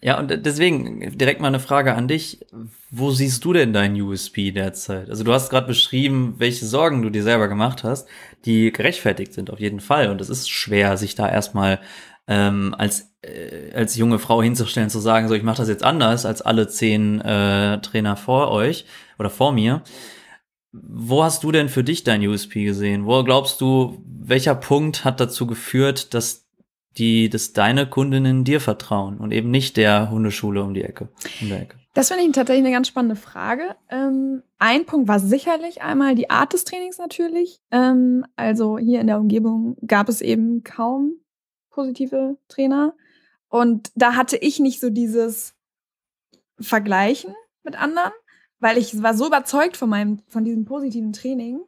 [0.01, 2.45] Ja, und deswegen direkt mal eine Frage an dich.
[2.89, 5.09] Wo siehst du denn dein USP derzeit?
[5.09, 8.07] Also du hast gerade beschrieben, welche Sorgen du dir selber gemacht hast,
[8.45, 10.09] die gerechtfertigt sind auf jeden Fall.
[10.09, 11.81] Und es ist schwer, sich da erstmal
[12.29, 16.25] ähm, als, äh, als junge Frau hinzustellen, zu sagen, so ich mache das jetzt anders
[16.25, 18.85] als alle zehn äh, Trainer vor euch
[19.17, 19.81] oder vor mir.
[20.71, 23.07] Wo hast du denn für dich dein USP gesehen?
[23.07, 26.47] Wo glaubst du, welcher Punkt hat dazu geführt, dass
[26.97, 31.09] die, dass deine Kundinnen dir vertrauen und eben nicht der Hundeschule um die Ecke?
[31.41, 31.79] Um die Ecke?
[31.95, 33.75] Das finde ich tatsächlich eine ganz spannende Frage.
[33.89, 37.59] Ähm, ein Punkt war sicherlich einmal die Art des Trainings natürlich.
[37.71, 41.13] Ähm, also hier in der Umgebung gab es eben kaum
[41.79, 42.93] positive Trainer.
[43.47, 45.55] Und da hatte ich nicht so dieses
[46.59, 48.11] Vergleichen mit anderen,
[48.59, 51.61] weil ich war so überzeugt von meinem, von diesem positiven Training.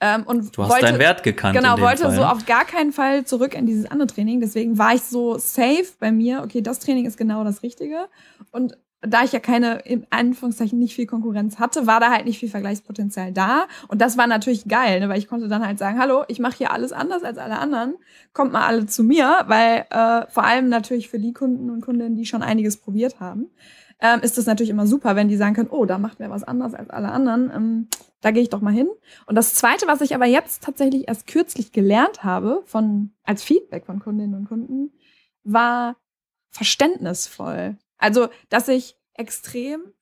[0.00, 1.56] Ähm, und du hast wollte, deinen Wert gekannt.
[1.56, 2.14] Genau, wollte Fall.
[2.14, 4.40] so auf gar keinen Fall zurück in dieses andere Training.
[4.40, 6.42] Deswegen war ich so safe bei mir.
[6.44, 8.08] Okay, das Training ist genau das Richtige.
[8.52, 12.38] Und da ich ja keine, in Anführungszeichen, nicht viel Konkurrenz hatte, war da halt nicht
[12.38, 13.66] viel Vergleichspotenzial da.
[13.88, 15.08] Und das war natürlich geil, ne?
[15.08, 17.94] weil ich konnte dann halt sagen, hallo, ich mache hier alles anders als alle anderen.
[18.34, 22.14] Kommt mal alle zu mir, weil äh, vor allem natürlich für die Kunden und Kundinnen,
[22.14, 23.50] die schon einiges probiert haben,
[24.00, 26.44] ähm, ist das natürlich immer super, wenn die sagen können, oh, da macht wer was
[26.44, 27.50] anders als alle anderen.
[27.54, 27.88] Ähm,
[28.20, 28.88] da gehe ich doch mal hin.
[29.26, 33.86] Und das Zweite, was ich aber jetzt tatsächlich erst kürzlich gelernt habe, von als Feedback
[33.86, 34.92] von Kundinnen und Kunden,
[35.42, 35.96] war
[36.50, 39.92] verständnisvoll also, dass ich extrem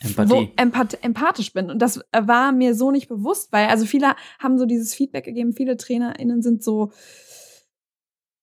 [0.00, 0.52] Empathie.
[0.56, 1.70] Empath empathisch bin.
[1.70, 5.52] Und das war mir so nicht bewusst, weil also viele haben so dieses Feedback gegeben,
[5.52, 6.90] viele TrainerInnen sind so,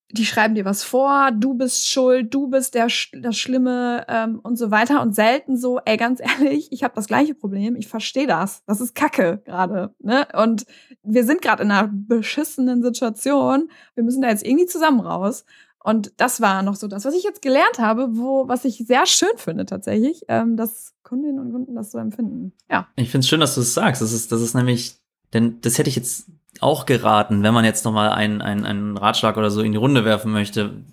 [0.10, 4.58] die schreiben dir was vor, du bist schuld, du bist der das Schlimme ähm, und
[4.58, 5.02] so weiter.
[5.02, 8.64] Und selten so, ey, ganz ehrlich, ich habe das gleiche Problem, ich verstehe das.
[8.66, 9.94] Das ist Kacke gerade.
[10.00, 10.28] Ne?
[10.34, 10.66] Und
[11.04, 13.70] wir sind gerade in einer beschissenen Situation.
[13.96, 15.46] Wir müssen da jetzt irgendwie zusammen raus.
[15.84, 19.06] Und das war noch so das, was ich jetzt gelernt habe, wo, was ich sehr
[19.08, 22.54] schön finde tatsächlich, ähm, dass Kundinnen und Kunden das so empfinden.
[22.70, 22.88] Ja.
[22.96, 24.02] Ich finde es schön, dass du es sagst.
[24.02, 24.98] Das ist, das ist nämlich,
[25.34, 26.28] denn das hätte ich jetzt
[26.60, 30.06] auch geraten, wenn man jetzt nochmal einen, einen, einen Ratschlag oder so in die Runde
[30.06, 30.84] werfen möchte.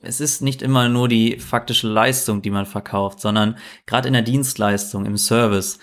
[0.00, 4.22] Es ist nicht immer nur die faktische Leistung, die man verkauft, sondern gerade in der
[4.22, 5.78] Dienstleistung, im Service,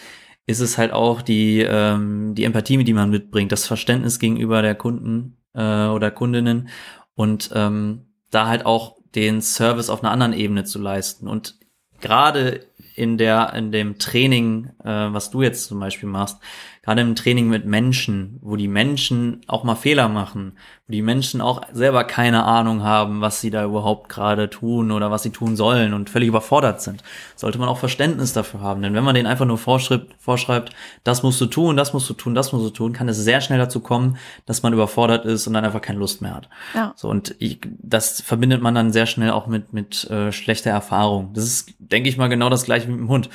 [0.46, 4.76] ist es halt auch die, ähm, die Empathie, die man mitbringt, das Verständnis gegenüber der
[4.76, 6.68] Kunden äh, oder Kundinnen
[7.16, 11.28] und ähm, da halt auch den Service auf einer anderen Ebene zu leisten.
[11.28, 11.56] Und
[12.02, 12.66] gerade
[12.96, 16.40] in der, in dem Training, äh, was du jetzt zum Beispiel machst,
[16.84, 21.40] gerade im Training mit Menschen, wo die Menschen auch mal Fehler machen, wo die Menschen
[21.40, 25.56] auch selber keine Ahnung haben, was sie da überhaupt gerade tun oder was sie tun
[25.56, 27.02] sollen und völlig überfordert sind,
[27.38, 28.82] sollte man auch Verständnis dafür haben.
[28.82, 30.74] Denn wenn man denen einfach nur vorschreibt, vorschreibt,
[31.06, 33.40] das musst du tun, das musst du tun, das musst du tun, kann es sehr
[33.40, 36.50] schnell dazu kommen, dass man überfordert ist und dann einfach keine Lust mehr hat.
[36.76, 36.92] Ja.
[36.98, 41.32] So und ich, das verbindet man dann sehr schnell auch mit mit äh, schlechter Erfahrung.
[41.34, 43.30] Das ist, denke ich mal, genau das gleiche wie mit dem Hund.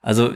[0.00, 0.32] Also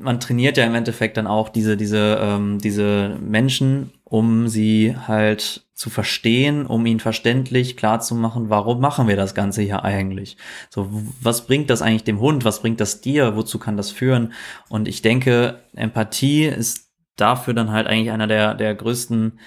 [0.00, 5.66] man trainiert ja im Endeffekt dann auch diese, diese, ähm, diese Menschen, um sie halt
[5.74, 10.36] zu verstehen, um ihnen verständlich klar zu machen, warum machen wir das Ganze hier eigentlich?
[10.68, 10.88] So,
[11.22, 12.44] was bringt das eigentlich dem Hund?
[12.44, 13.36] Was bringt das dir?
[13.36, 14.32] Wozu kann das führen?
[14.68, 19.38] Und ich denke, Empathie ist dafür dann halt eigentlich einer der, der größten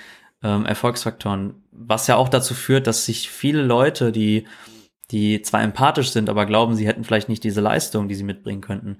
[0.43, 4.45] ähm, Erfolgsfaktoren, was ja auch dazu führt, dass sich viele Leute, die
[5.11, 8.61] die zwar empathisch sind, aber glauben, sie hätten vielleicht nicht diese Leistung, die sie mitbringen
[8.61, 8.97] könnten,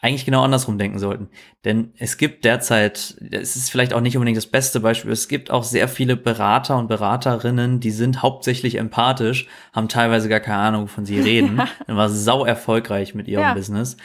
[0.00, 1.28] eigentlich genau andersrum denken sollten.
[1.64, 5.50] Denn es gibt derzeit, es ist vielleicht auch nicht unbedingt das beste Beispiel, es gibt
[5.50, 10.82] auch sehr viele Berater und Beraterinnen, die sind hauptsächlich empathisch, haben teilweise gar keine Ahnung,
[10.84, 13.54] wovon sie reden, und war sau erfolgreich mit ihrem ja.
[13.54, 13.96] Business,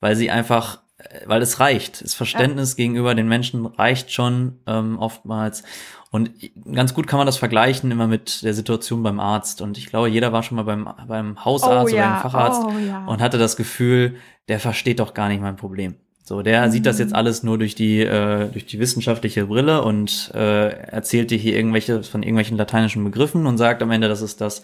[0.00, 0.83] weil sie einfach,
[1.26, 2.02] weil es reicht.
[2.02, 2.76] Das Verständnis ja.
[2.76, 5.62] gegenüber den Menschen reicht schon ähm, oftmals.
[6.10, 6.30] Und
[6.72, 9.60] ganz gut kann man das vergleichen immer mit der Situation beim Arzt.
[9.60, 12.78] Und ich glaube, jeder war schon mal beim, beim Hausarzt oh, oder beim Facharzt oh,
[12.78, 13.04] ja.
[13.06, 14.16] und hatte das Gefühl,
[14.48, 15.96] der versteht doch gar nicht mein Problem.
[16.22, 16.70] So, der mhm.
[16.70, 21.30] sieht das jetzt alles nur durch die äh, durch die wissenschaftliche Brille und äh, erzählt
[21.30, 24.62] dir hier irgendwelche von irgendwelchen lateinischen Begriffen und sagt am Ende, das ist das,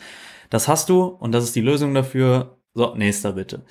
[0.48, 2.56] das hast du und das ist die Lösung dafür.
[2.72, 3.62] So, nächster bitte.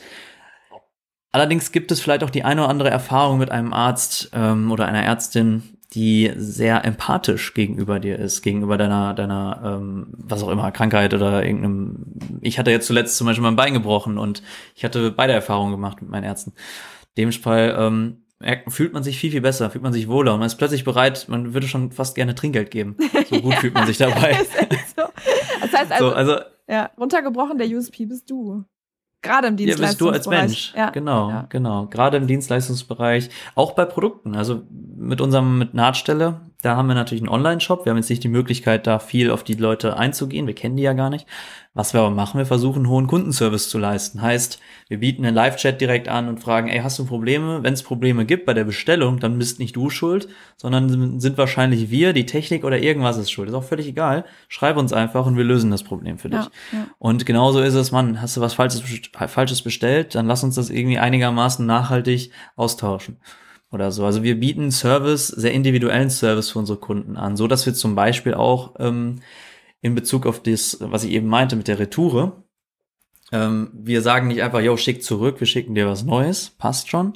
[1.32, 4.88] Allerdings gibt es vielleicht auch die eine oder andere Erfahrung mit einem Arzt ähm, oder
[4.88, 5.63] einer Ärztin,
[5.94, 11.44] die sehr empathisch gegenüber dir ist, gegenüber deiner, deiner, ähm, was auch immer, Krankheit oder
[11.44, 12.06] irgendeinem.
[12.42, 14.44] Ich hatte jetzt zuletzt zum Beispiel mein Bein gebrochen und
[14.76, 16.54] ich hatte beide Erfahrungen gemacht mit meinen Ärzten.
[17.18, 20.56] Dementsprechend ähm, fühlt man sich viel, viel besser, fühlt man sich wohler und man ist
[20.56, 22.96] plötzlich bereit, man würde schon fast gerne Trinkgeld geben.
[23.30, 24.38] So gut fühlt man sich dabei.
[24.96, 25.04] so.
[25.62, 28.63] Das heißt also, so, also ja, runtergebrochen, der USP bist du.
[29.21, 30.12] Gerade im Dienstleistungsbereich.
[30.12, 30.73] Ja, bist du als Mensch.
[30.75, 30.89] Ja.
[30.91, 31.45] Genau, ja.
[31.49, 31.88] genau.
[31.88, 34.36] Gerade im Dienstleistungsbereich, auch bei Produkten.
[34.36, 37.86] Also mit unserem mit Nahtstelle, da haben wir natürlich einen Online-Shop.
[37.86, 40.45] Wir haben jetzt nicht die Möglichkeit, da viel auf die Leute einzugehen.
[40.45, 41.26] Wir kennen die ja gar nicht.
[41.74, 44.22] Was wir aber machen, wir versuchen, einen hohen Kundenservice zu leisten.
[44.22, 47.63] Heißt, wir bieten einen Live-Chat direkt an und fragen, ey, hast du Probleme?
[47.63, 51.91] Wenn es Probleme gibt bei der Bestellung, dann bist nicht du schuld, sondern sind wahrscheinlich
[51.91, 53.48] wir, die Technik oder irgendwas ist schuld.
[53.48, 54.26] Ist auch völlig egal.
[54.50, 56.41] Schreib uns einfach und wir lösen das Problem für dich.
[56.41, 56.88] Ja, ja.
[56.98, 58.84] Und genauso ist es, Mann, hast du was Falsches,
[59.28, 63.17] Falsches bestellt, dann lass uns das irgendwie einigermaßen nachhaltig austauschen
[63.71, 64.05] oder so.
[64.05, 67.95] Also wir bieten Service, sehr individuellen Service für unsere Kunden an, so dass wir zum
[67.95, 69.21] Beispiel auch ähm,
[69.82, 72.43] in Bezug auf das, was ich eben meinte mit der Retoure,
[73.32, 77.13] ähm, wir sagen nicht einfach, yo, schick zurück, wir schicken dir was Neues, passt schon,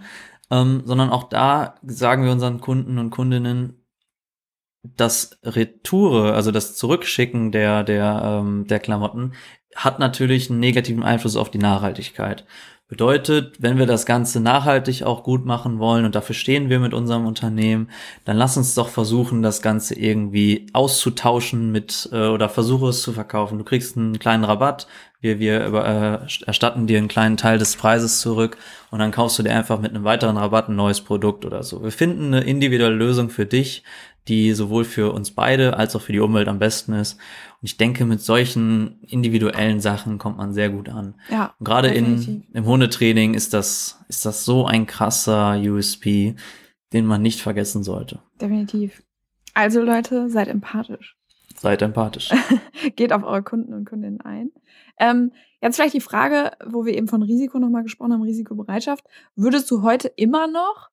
[0.52, 3.83] ähm, sondern auch da sagen wir unseren Kunden und Kundinnen,
[4.84, 9.34] das Retoure, also das Zurückschicken der, der, ähm, der Klamotten,
[9.76, 12.46] hat natürlich einen negativen Einfluss auf die Nachhaltigkeit.
[12.90, 16.94] Bedeutet, wenn wir das Ganze nachhaltig auch gut machen wollen und dafür stehen wir mit
[16.94, 17.90] unserem Unternehmen,
[18.24, 23.14] dann lass uns doch versuchen, das Ganze irgendwie auszutauschen mit äh, oder versuche es zu
[23.14, 23.58] verkaufen.
[23.58, 24.86] Du kriegst einen kleinen Rabatt,
[25.22, 28.58] wir, wir über, äh, erstatten dir einen kleinen Teil des Preises zurück
[28.92, 31.82] und dann kaufst du dir einfach mit einem weiteren Rabatt ein neues Produkt oder so.
[31.82, 33.84] Wir finden eine individuelle Lösung für dich,
[34.28, 37.14] die sowohl für uns beide als auch für die Umwelt am besten ist.
[37.14, 41.16] Und ich denke, mit solchen individuellen Sachen kommt man sehr gut an.
[41.30, 41.54] Ja.
[41.60, 46.36] Und gerade in, im Hundetraining ist das, ist das so ein krasser USP,
[46.94, 48.20] den man nicht vergessen sollte.
[48.40, 49.04] Definitiv.
[49.54, 51.18] Also Leute, seid empathisch.
[51.56, 52.32] Seid empathisch.
[52.96, 54.52] Geht auf eure Kunden und Kundinnen ein.
[55.00, 55.32] Ähm,
[55.62, 59.06] jetzt vielleicht die Frage, wo wir eben von Risiko nochmal gesprochen haben, Risikobereitschaft.
[59.36, 60.90] Würdest du heute immer noch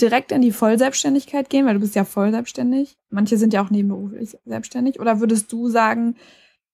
[0.00, 2.98] direkt in die Vollselbstständigkeit gehen, weil du bist ja voll selbstständig.
[3.10, 5.00] Manche sind ja auch nebenberuflich selbstständig.
[5.00, 6.16] Oder würdest du sagen,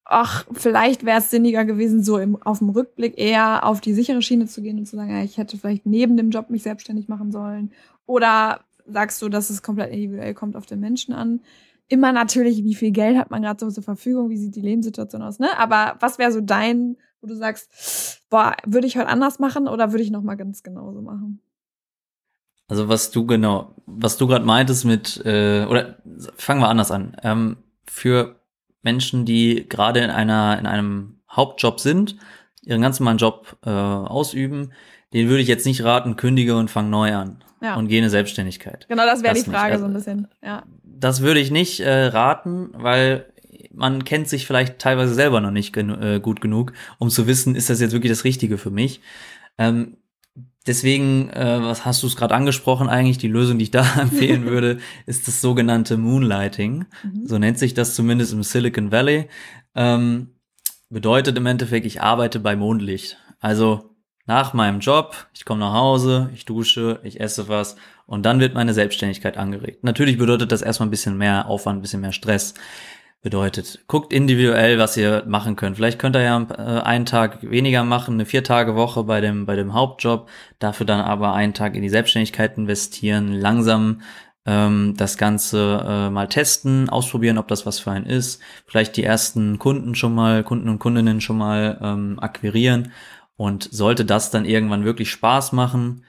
[0.05, 4.23] ach, vielleicht wäre es sinniger gewesen, so im, auf dem Rückblick eher auf die sichere
[4.23, 7.09] Schiene zu gehen und zu sagen, ja, ich hätte vielleicht neben dem Job mich selbstständig
[7.09, 7.73] machen sollen?
[8.07, 11.41] Oder sagst du, dass es komplett individuell kommt auf den Menschen an?
[11.89, 15.23] Immer natürlich, wie viel Geld hat man gerade so zur Verfügung, wie sieht die Lebenssituation
[15.23, 15.57] aus, ne?
[15.59, 19.93] Aber was wäre so dein, wo du sagst, boah, würde ich heute anders machen oder
[19.93, 21.41] würde ich nochmal ganz genauso machen?
[22.73, 25.97] Also was du genau, was du gerade meintest mit, äh, oder
[26.39, 27.15] fangen wir anders an.
[27.23, 28.37] Ähm, für
[28.83, 32.17] Menschen, die gerade in einer, in einem Hauptjob sind,
[32.63, 34.73] ihren ganz normalen Job äh, ausüben,
[35.13, 37.75] den würde ich jetzt nicht raten, kündige und fang neu an ja.
[37.75, 38.87] und gehe in eine Selbstständigkeit.
[38.89, 39.81] Genau, das wäre die Frage nicht.
[39.81, 40.29] so ein bisschen.
[40.43, 40.63] Ja.
[40.83, 43.27] Das würde ich nicht äh, raten, weil
[43.71, 47.55] man kennt sich vielleicht teilweise selber noch nicht genu äh, gut genug, um zu wissen,
[47.55, 49.03] ist das jetzt wirklich das Richtige für mich.
[49.59, 49.99] Ähm,
[50.67, 53.19] deswegen, äh, was hast du es gerade angesprochen eigentlich?
[53.19, 56.87] Die Lösung, die ich da empfehlen würde, ist das sogenannte Moonlighting.
[57.03, 57.27] Mhm.
[57.27, 59.29] So nennt sich das zumindest im Silicon Valley.
[59.75, 60.35] Ähm,
[60.89, 63.19] bedeutet im Endeffekt, ich arbeite bei Mondlicht.
[63.41, 63.93] Also
[64.27, 68.55] nach meinem Job, ich komme nach Hause, ich dusche, ich esse was und dann wird
[68.55, 69.83] meine Selbstständigkeit angeregt.
[69.83, 72.55] Natürlich bedeutet das erstmal ein bisschen mehr Aufwand, ein bisschen mehr Stress.
[73.23, 75.77] Bedeutet, guckt individuell, was ihr machen könnt.
[75.77, 79.47] Vielleicht könnt ihr ja äh, einen Tag weniger machen, eine vier Tage Woche bei dem,
[79.47, 84.01] bei dem Hauptjob, dafür dann aber einen Tag in die Selbstständigkeit investieren, langsam
[84.45, 88.43] ähm, das Ganze äh, mal testen, ausprobieren, ob das was für einen ist.
[88.67, 92.91] Vielleicht die ersten Kunden schon mal, Kunden und Kundinnen schon mal ähm, akquirieren
[93.37, 96.05] und sollte das dann irgendwann wirklich Spaß machen,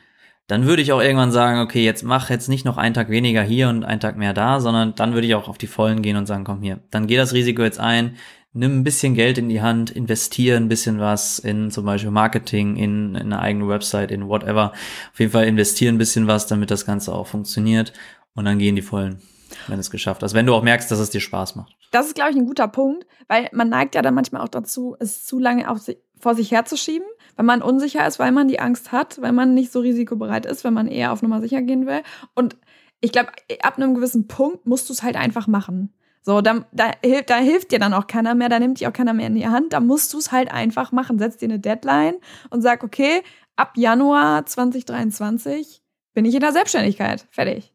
[0.47, 3.41] dann würde ich auch irgendwann sagen, okay, jetzt mach jetzt nicht noch einen Tag weniger
[3.41, 6.17] hier und einen Tag mehr da, sondern dann würde ich auch auf die Vollen gehen
[6.17, 8.17] und sagen, komm hier, dann geh das Risiko jetzt ein,
[8.51, 12.75] nimm ein bisschen Geld in die Hand, investiere ein bisschen was in zum Beispiel Marketing,
[12.75, 14.73] in, in eine eigene Website, in whatever.
[15.13, 17.93] Auf jeden Fall investiere ein bisschen was, damit das Ganze auch funktioniert
[18.35, 19.21] und dann gehen die Vollen,
[19.67, 20.33] wenn es geschafft hast.
[20.33, 21.73] Wenn du auch merkst, dass es dir Spaß macht.
[21.91, 24.97] Das ist, glaube ich, ein guter Punkt, weil man neigt ja dann manchmal auch dazu,
[24.99, 25.79] es zu lange auf
[26.19, 29.71] vor sich herzuschieben wenn man unsicher ist, weil man die Angst hat, weil man nicht
[29.71, 32.01] so risikobereit ist, wenn man eher auf Nummer sicher gehen will.
[32.35, 32.55] Und
[33.01, 35.93] ich glaube, ab einem gewissen Punkt musst du es halt einfach machen.
[36.21, 36.91] So, da, da,
[37.25, 39.47] da hilft dir dann auch keiner mehr, da nimmt dich auch keiner mehr in die
[39.47, 41.19] Hand, da musst du es halt einfach machen.
[41.19, 42.15] Setz dir eine Deadline
[42.49, 43.23] und sag, okay,
[43.57, 45.81] ab Januar 2023
[46.13, 47.27] bin ich in der Selbstständigkeit.
[47.29, 47.73] Fertig.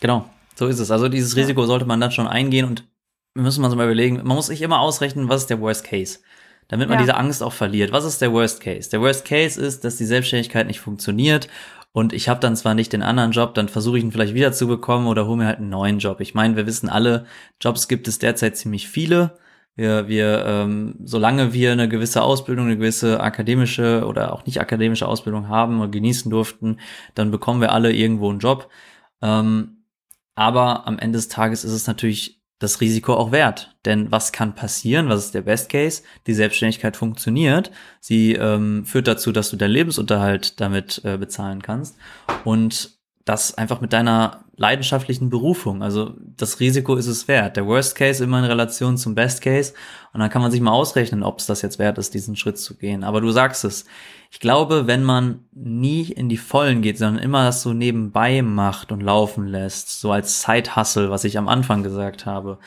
[0.00, 0.92] Genau, so ist es.
[0.92, 2.86] Also dieses Risiko sollte man dann schon eingehen und
[3.34, 6.20] wir müssen uns mal überlegen, man muss sich immer ausrechnen, was ist der Worst Case
[6.70, 7.02] damit man ja.
[7.02, 7.92] diese Angst auch verliert.
[7.92, 8.88] Was ist der Worst Case?
[8.88, 11.48] Der Worst Case ist, dass die Selbstständigkeit nicht funktioniert
[11.92, 14.52] und ich habe dann zwar nicht den anderen Job, dann versuche ich ihn vielleicht wieder
[14.52, 16.20] zu bekommen oder hole mir halt einen neuen Job.
[16.20, 17.26] Ich meine, wir wissen alle,
[17.60, 19.38] Jobs gibt es derzeit ziemlich viele.
[19.74, 25.08] Wir, wir ähm, solange wir eine gewisse Ausbildung, eine gewisse akademische oder auch nicht akademische
[25.08, 26.78] Ausbildung haben und genießen durften,
[27.14, 28.68] dann bekommen wir alle irgendwo einen Job.
[29.22, 29.84] Ähm,
[30.36, 33.74] aber am Ende des Tages ist es natürlich das Risiko auch wert.
[33.84, 35.08] Denn was kann passieren?
[35.08, 36.02] Was ist der Best Case?
[36.28, 37.72] Die Selbstständigkeit funktioniert.
[37.98, 41.96] Sie ähm, führt dazu, dass du deinen Lebensunterhalt damit äh, bezahlen kannst.
[42.44, 45.82] Und das einfach mit deiner leidenschaftlichen Berufung.
[45.82, 47.56] Also das Risiko ist es wert.
[47.56, 49.74] Der Worst Case immer in Relation zum Best Case.
[50.12, 52.58] Und dann kann man sich mal ausrechnen, ob es das jetzt wert ist, diesen Schritt
[52.58, 53.04] zu gehen.
[53.04, 53.84] Aber du sagst es.
[54.30, 58.92] Ich glaube, wenn man nie in die Vollen geht, sondern immer das so nebenbei macht
[58.92, 62.58] und laufen lässt, so als Zeithassel, was ich am Anfang gesagt habe,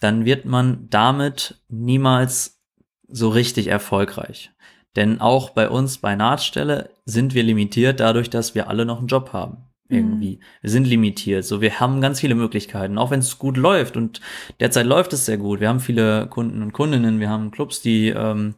[0.00, 2.60] dann wird man damit niemals
[3.08, 4.52] so richtig erfolgreich.
[4.96, 9.08] Denn auch bei uns bei Nahtstelle sind wir limitiert dadurch, dass wir alle noch einen
[9.08, 10.36] Job haben irgendwie.
[10.36, 10.40] Mhm.
[10.62, 11.44] Wir sind limitiert.
[11.44, 13.96] So, wir haben ganz viele Möglichkeiten, auch wenn es gut läuft.
[13.96, 14.20] Und
[14.60, 15.60] derzeit läuft es sehr gut.
[15.60, 18.54] Wir haben viele Kunden und Kundinnen, wir haben Clubs, die, ähm,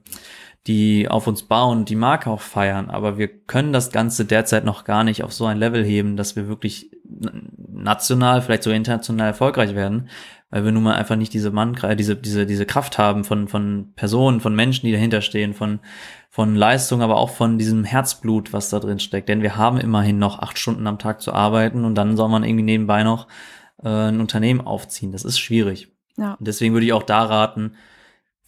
[0.66, 2.90] die auf uns bauen, die Marke auch feiern.
[2.90, 6.36] Aber wir können das Ganze derzeit noch gar nicht auf so ein Level heben, dass
[6.36, 6.90] wir wirklich
[7.68, 10.08] national, vielleicht sogar international erfolgreich werden,
[10.52, 13.92] weil wir nun mal einfach nicht diese Mann, diese, diese, diese Kraft haben von, von
[13.96, 15.80] Personen, von Menschen, die dahinter stehen, von
[16.34, 19.28] von Leistung, aber auch von diesem Herzblut, was da drin steckt.
[19.28, 22.42] Denn wir haben immerhin noch acht Stunden am Tag zu arbeiten und dann soll man
[22.42, 23.28] irgendwie nebenbei noch
[23.82, 25.12] äh, ein Unternehmen aufziehen.
[25.12, 25.92] Das ist schwierig.
[26.16, 26.32] Ja.
[26.32, 27.74] Und deswegen würde ich auch da raten,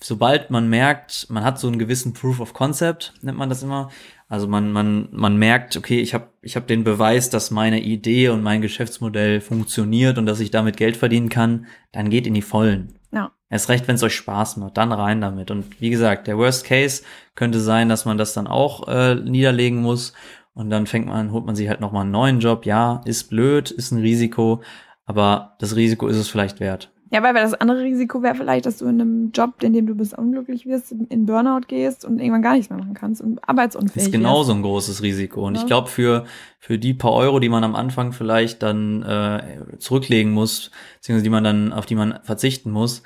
[0.00, 3.90] sobald man merkt, man hat so einen gewissen Proof of Concept, nennt man das immer.
[4.28, 8.30] Also man, man, man merkt, okay, ich habe ich hab den Beweis, dass meine Idee
[8.30, 12.42] und mein Geschäftsmodell funktioniert und dass ich damit Geld verdienen kann, dann geht in die
[12.42, 12.98] Vollen.
[13.12, 13.32] Ja.
[13.50, 15.50] Erst recht, wenn es euch Spaß macht, dann rein damit.
[15.50, 17.02] Und wie gesagt, der Worst Case
[17.34, 20.14] könnte sein, dass man das dann auch äh, niederlegen muss.
[20.54, 22.64] Und dann fängt man, holt man sich halt nochmal einen neuen Job.
[22.64, 24.62] Ja, ist blöd, ist ein Risiko,
[25.04, 26.93] aber das Risiko ist es vielleicht wert.
[27.14, 29.94] Ja, weil das andere Risiko wäre vielleicht, dass du in einem Job, in dem du
[29.94, 33.94] bist, unglücklich wirst, in Burnout gehst und irgendwann gar nichts mehr machen kannst und arbeitsunfähig
[33.94, 35.46] Das ist genauso ein großes Risiko.
[35.46, 35.60] Und ja.
[35.60, 36.24] ich glaube, für,
[36.58, 41.30] für die paar Euro, die man am Anfang vielleicht dann äh, zurücklegen muss, beziehungsweise die
[41.30, 43.04] man dann, auf die man verzichten muss,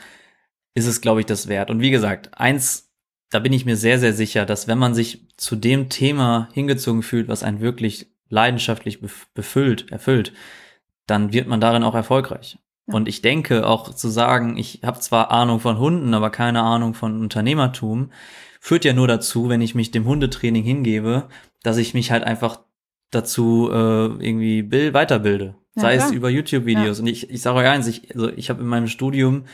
[0.73, 1.71] ist es, glaube ich, das wert.
[1.71, 2.91] Und wie gesagt, eins,
[3.29, 7.03] da bin ich mir sehr, sehr sicher, dass wenn man sich zu dem Thema hingezogen
[7.03, 9.03] fühlt, was einen wirklich leidenschaftlich
[9.35, 10.33] befüllt, erfüllt,
[11.07, 12.59] dann wird man darin auch erfolgreich.
[12.89, 12.95] Ja.
[12.95, 16.95] Und ich denke auch zu sagen, ich habe zwar Ahnung von Hunden, aber keine Ahnung
[16.95, 18.11] von Unternehmertum,
[18.61, 21.29] führt ja nur dazu, wenn ich mich dem Hundetraining hingebe,
[21.63, 22.61] dass ich mich halt einfach
[23.11, 25.55] dazu äh, irgendwie bild, weiterbilde.
[25.77, 26.07] Ja, Sei klar.
[26.07, 26.99] es über YouTube-Videos.
[26.99, 27.03] Ja.
[27.03, 29.45] Und ich, ich sage euch eins, ich, also ich habe in meinem Studium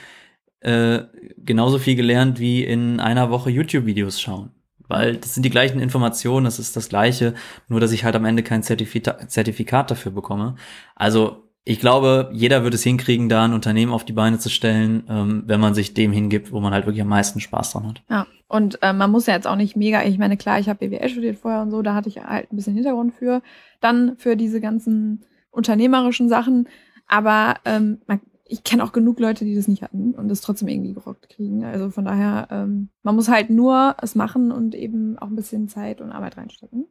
[0.61, 1.03] äh,
[1.37, 4.51] genauso viel gelernt wie in einer Woche YouTube-Videos schauen.
[4.87, 7.35] Weil das sind die gleichen Informationen, das ist das gleiche,
[7.69, 10.57] nur dass ich halt am Ende kein Zertifikat, Zertifikat dafür bekomme.
[10.95, 15.05] Also ich glaube, jeder wird es hinkriegen, da ein Unternehmen auf die Beine zu stellen,
[15.09, 18.03] ähm, wenn man sich dem hingibt, wo man halt wirklich am meisten Spaß dran hat.
[18.11, 20.87] Ja, und äh, man muss ja jetzt auch nicht mega, ich meine, klar, ich habe
[20.87, 23.41] BWL studiert vorher und so, da hatte ich halt ein bisschen Hintergrund für.
[23.81, 26.69] Dann für diese ganzen unternehmerischen Sachen.
[27.07, 30.69] Aber ähm, man, ich kenne auch genug Leute, die das nicht hatten und das trotzdem
[30.69, 31.65] irgendwie gerockt kriegen.
[31.65, 35.69] Also von daher, ähm, man muss halt nur es machen und eben auch ein bisschen
[35.69, 36.87] Zeit und Arbeit reinstecken.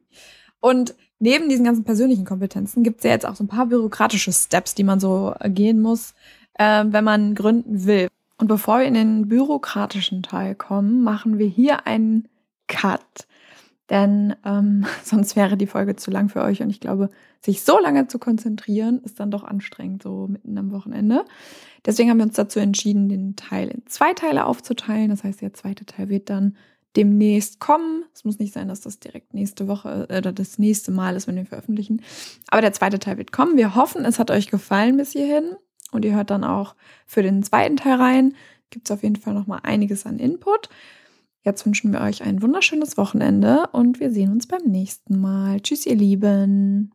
[0.64, 4.32] Und neben diesen ganzen persönlichen Kompetenzen gibt es ja jetzt auch so ein paar bürokratische
[4.32, 6.14] Steps, die man so gehen muss,
[6.54, 8.08] äh, wenn man gründen will.
[8.38, 12.28] Und bevor wir in den bürokratischen Teil kommen, machen wir hier einen
[12.66, 13.26] Cut.
[13.90, 16.62] Denn ähm, sonst wäre die Folge zu lang für euch.
[16.62, 17.10] Und ich glaube,
[17.42, 21.26] sich so lange zu konzentrieren, ist dann doch anstrengend, so mitten am Wochenende.
[21.84, 25.10] Deswegen haben wir uns dazu entschieden, den Teil in zwei Teile aufzuteilen.
[25.10, 26.56] Das heißt, der zweite Teil wird dann
[26.96, 28.04] demnächst kommen.
[28.14, 31.26] Es muss nicht sein, dass das direkt nächste Woche äh, oder das nächste Mal ist,
[31.26, 32.02] wenn wir veröffentlichen.
[32.48, 33.56] Aber der zweite Teil wird kommen.
[33.56, 35.56] Wir hoffen, es hat euch gefallen bis hierhin.
[35.92, 36.74] Und ihr hört dann auch
[37.06, 38.34] für den zweiten Teil rein.
[38.70, 40.68] Gibt es auf jeden Fall noch mal einiges an Input.
[41.42, 45.60] Jetzt wünschen wir euch ein wunderschönes Wochenende und wir sehen uns beim nächsten Mal.
[45.60, 46.92] Tschüss, ihr Lieben.